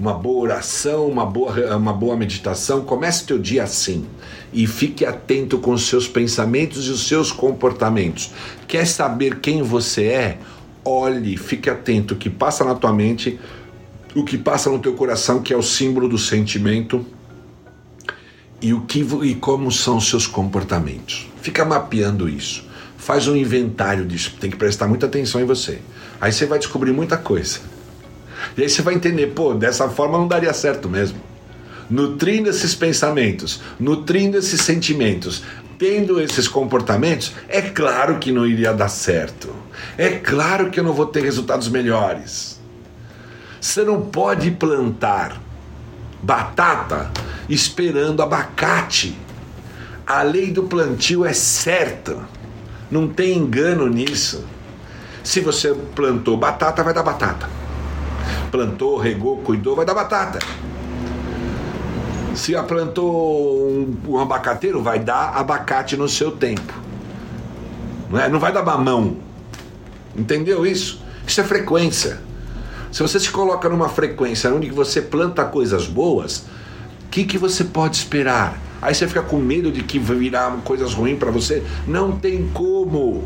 [0.00, 4.06] Uma boa oração, uma boa, uma boa meditação, comece teu dia assim
[4.50, 8.30] e fique atento com os seus pensamentos e os seus comportamentos.
[8.66, 10.38] Quer saber quem você é?
[10.82, 13.38] Olhe, fique atento o que passa na tua mente,
[14.14, 17.04] o que passa no teu coração, que é o símbolo do sentimento
[18.62, 21.28] e o que e como são os seus comportamentos.
[21.42, 22.64] Fica mapeando isso.
[22.96, 24.36] Faz um inventário disso.
[24.40, 25.80] Tem que prestar muita atenção em você.
[26.20, 27.58] Aí você vai descobrir muita coisa.
[28.56, 31.18] E aí você vai entender, pô, dessa forma não daria certo mesmo.
[31.90, 35.42] Nutrindo esses pensamentos, nutrindo esses sentimentos,
[35.78, 39.52] tendo esses comportamentos, é claro que não iria dar certo.
[39.98, 42.60] É claro que eu não vou ter resultados melhores.
[43.60, 45.40] Você não pode plantar
[46.22, 47.10] batata
[47.48, 49.18] esperando abacate.
[50.06, 52.18] A lei do plantio é certa.
[52.90, 54.44] Não tem engano nisso.
[55.24, 57.48] Se você plantou batata, vai dar batata.
[58.50, 60.38] Plantou, regou, cuidou, vai dar batata.
[62.34, 66.72] Se plantou um, um abacateiro, vai dar abacate no seu tempo.
[68.10, 68.28] Não, é?
[68.28, 69.16] não vai dar mamão.
[70.16, 71.00] Entendeu isso?
[71.26, 72.20] Isso é frequência.
[72.92, 76.44] Se você se coloca numa frequência onde você planta coisas boas,
[77.06, 78.60] o que, que você pode esperar?
[78.82, 81.62] Aí você fica com medo de que virar coisas ruins para você?
[81.88, 83.24] Não tem como.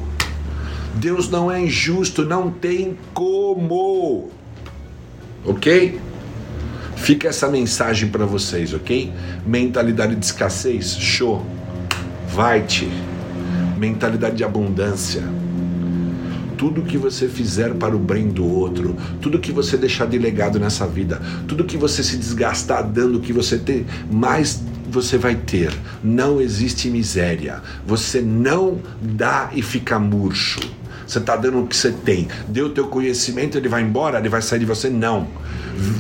[0.94, 4.30] Deus não é injusto, não tem como.
[5.44, 6.00] Ok?
[6.94, 9.12] Fica essa mensagem para vocês, ok?
[9.44, 11.44] Mentalidade de escassez, show.
[12.28, 12.88] Vai-te.
[13.76, 15.24] Mentalidade de abundância
[16.56, 20.58] tudo que você fizer para o bem do outro, tudo que você deixar de legado
[20.58, 25.72] nessa vida, tudo que você se desgastar dando que você tem, mais você vai ter.
[26.02, 27.62] Não existe miséria.
[27.86, 30.60] Você não dá e fica murcho.
[31.06, 32.28] Você está dando o que você tem.
[32.48, 34.88] Deu o teu conhecimento, ele vai embora, ele vai sair de você?
[34.88, 35.28] Não.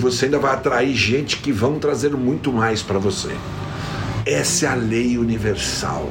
[0.00, 3.30] Você ainda vai atrair gente que vão trazer muito mais para você.
[4.24, 6.10] Essa é a lei universal.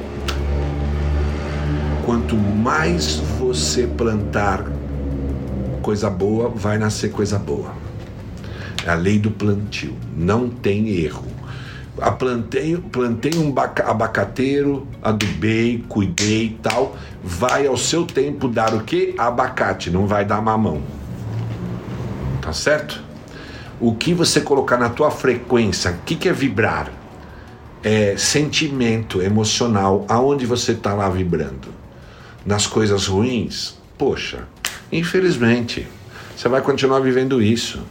[2.04, 3.20] Quanto mais
[3.56, 4.66] você plantar
[5.80, 7.72] coisa boa, vai nascer coisa boa.
[8.84, 9.96] É a lei do plantio.
[10.14, 11.24] Não tem erro.
[11.98, 13.54] A plantei, plantei um
[13.86, 16.96] abacateiro, adubei, cuidei e tal.
[17.24, 19.14] Vai ao seu tempo dar o que?
[19.16, 20.82] Abacate, não vai dar mamão.
[22.42, 23.02] Tá certo?
[23.80, 26.92] O que você colocar na tua frequência, o que, que é vibrar?
[27.82, 31.75] É sentimento emocional, aonde você está lá vibrando
[32.46, 34.46] nas coisas ruins, poxa,
[34.92, 35.86] infelizmente,
[36.36, 37.82] você vai continuar vivendo isso.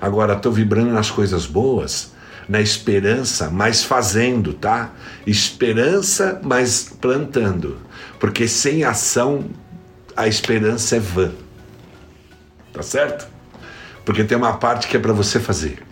[0.00, 2.12] Agora, estou vibrando nas coisas boas,
[2.48, 4.92] na esperança, mas fazendo, tá?
[5.26, 7.78] Esperança, mas plantando.
[8.20, 9.46] Porque sem ação,
[10.16, 11.32] a esperança é vã.
[12.72, 13.26] Tá certo?
[14.04, 15.82] Porque tem uma parte que é para você fazer.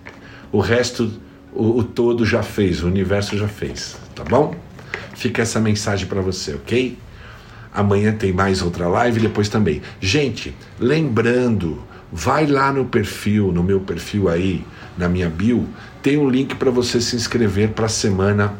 [0.52, 1.10] O resto,
[1.52, 3.96] o, o todo já fez, o universo já fez.
[4.14, 4.54] Tá bom?
[5.16, 6.96] Fica essa mensagem para você, ok?
[7.74, 9.82] Amanhã tem mais outra live, depois também.
[10.00, 14.64] Gente, lembrando, vai lá no perfil, no meu perfil aí,
[14.96, 15.68] na minha bio,
[16.00, 18.54] tem um link para você se inscrever para a semana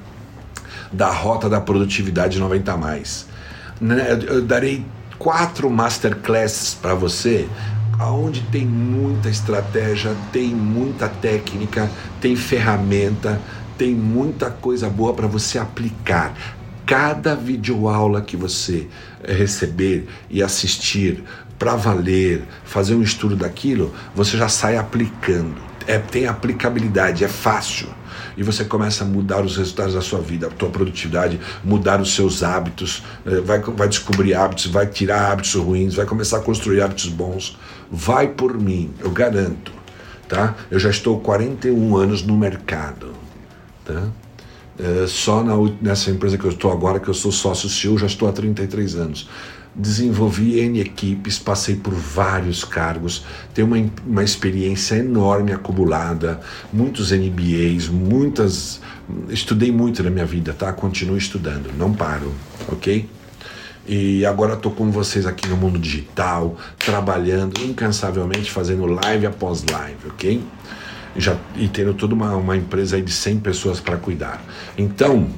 [0.91, 3.29] da Rota da Produtividade 90 mais.
[3.81, 4.85] Né, eu darei
[5.17, 7.49] quatro masterclasses para você,
[7.99, 11.89] aonde tem muita estratégia, tem muita técnica,
[12.21, 13.41] tem ferramenta,
[13.79, 16.35] tem muita coisa boa para você aplicar
[16.87, 18.87] cada videoaula que você
[19.27, 21.23] receber e assistir
[21.59, 25.57] para valer, fazer um estudo daquilo, você já sai aplicando.
[25.87, 27.89] É, tem aplicabilidade, é fácil.
[28.37, 32.15] E você começa a mudar os resultados da sua vida, a tua produtividade, mudar os
[32.15, 36.81] seus hábitos, eh, vai, vai descobrir hábitos, vai tirar hábitos ruins, vai começar a construir
[36.81, 37.57] hábitos bons.
[37.91, 39.73] Vai por mim, eu garanto.
[40.29, 40.55] Tá?
[40.71, 43.13] Eu já estou 41 anos no mercado.
[43.85, 44.09] Tá?
[44.79, 48.07] É, só na, nessa empresa que eu estou agora, que eu sou sócio CEO, já
[48.07, 49.29] estou há 33 anos
[49.75, 56.41] desenvolvi N equipes, passei por vários cargos, tenho uma, uma experiência enorme acumulada,
[56.73, 58.81] muitos MBAs, muitas.
[59.29, 60.73] Estudei muito na minha vida, tá?
[60.73, 62.33] Continuo estudando, não paro,
[62.69, 63.09] ok?
[63.87, 70.09] E agora estou com vocês aqui no mundo digital, trabalhando incansavelmente, fazendo live após live,
[70.09, 70.43] ok?
[71.17, 74.43] Já, e tendo toda uma, uma empresa aí de 100 pessoas para cuidar.
[74.77, 75.29] Então,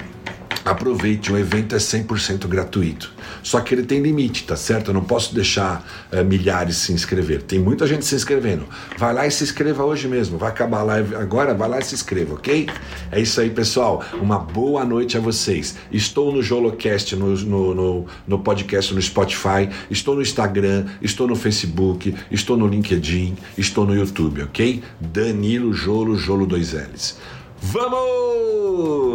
[0.65, 3.16] aproveite, o evento é 100% gratuito.
[3.47, 4.91] Só que ele tem limite, tá certo?
[4.91, 7.43] Eu não posso deixar uh, milhares se inscrever.
[7.43, 8.67] Tem muita gente se inscrevendo.
[8.99, 10.37] Vai lá e se inscreva hoje mesmo.
[10.37, 12.69] Vai acabar a live agora, vai lá e se inscreva, ok?
[13.13, 14.03] É isso aí, pessoal.
[14.15, 15.77] Uma boa noite a vocês.
[15.93, 21.37] Estou no Jolocast, no, no, no, no podcast no Spotify, estou no Instagram, estou no
[21.37, 24.83] Facebook, estou no LinkedIn, estou no YouTube, ok?
[25.01, 27.15] Danilo Jolo, Jolo 2Ls.
[27.63, 29.07] Vamos!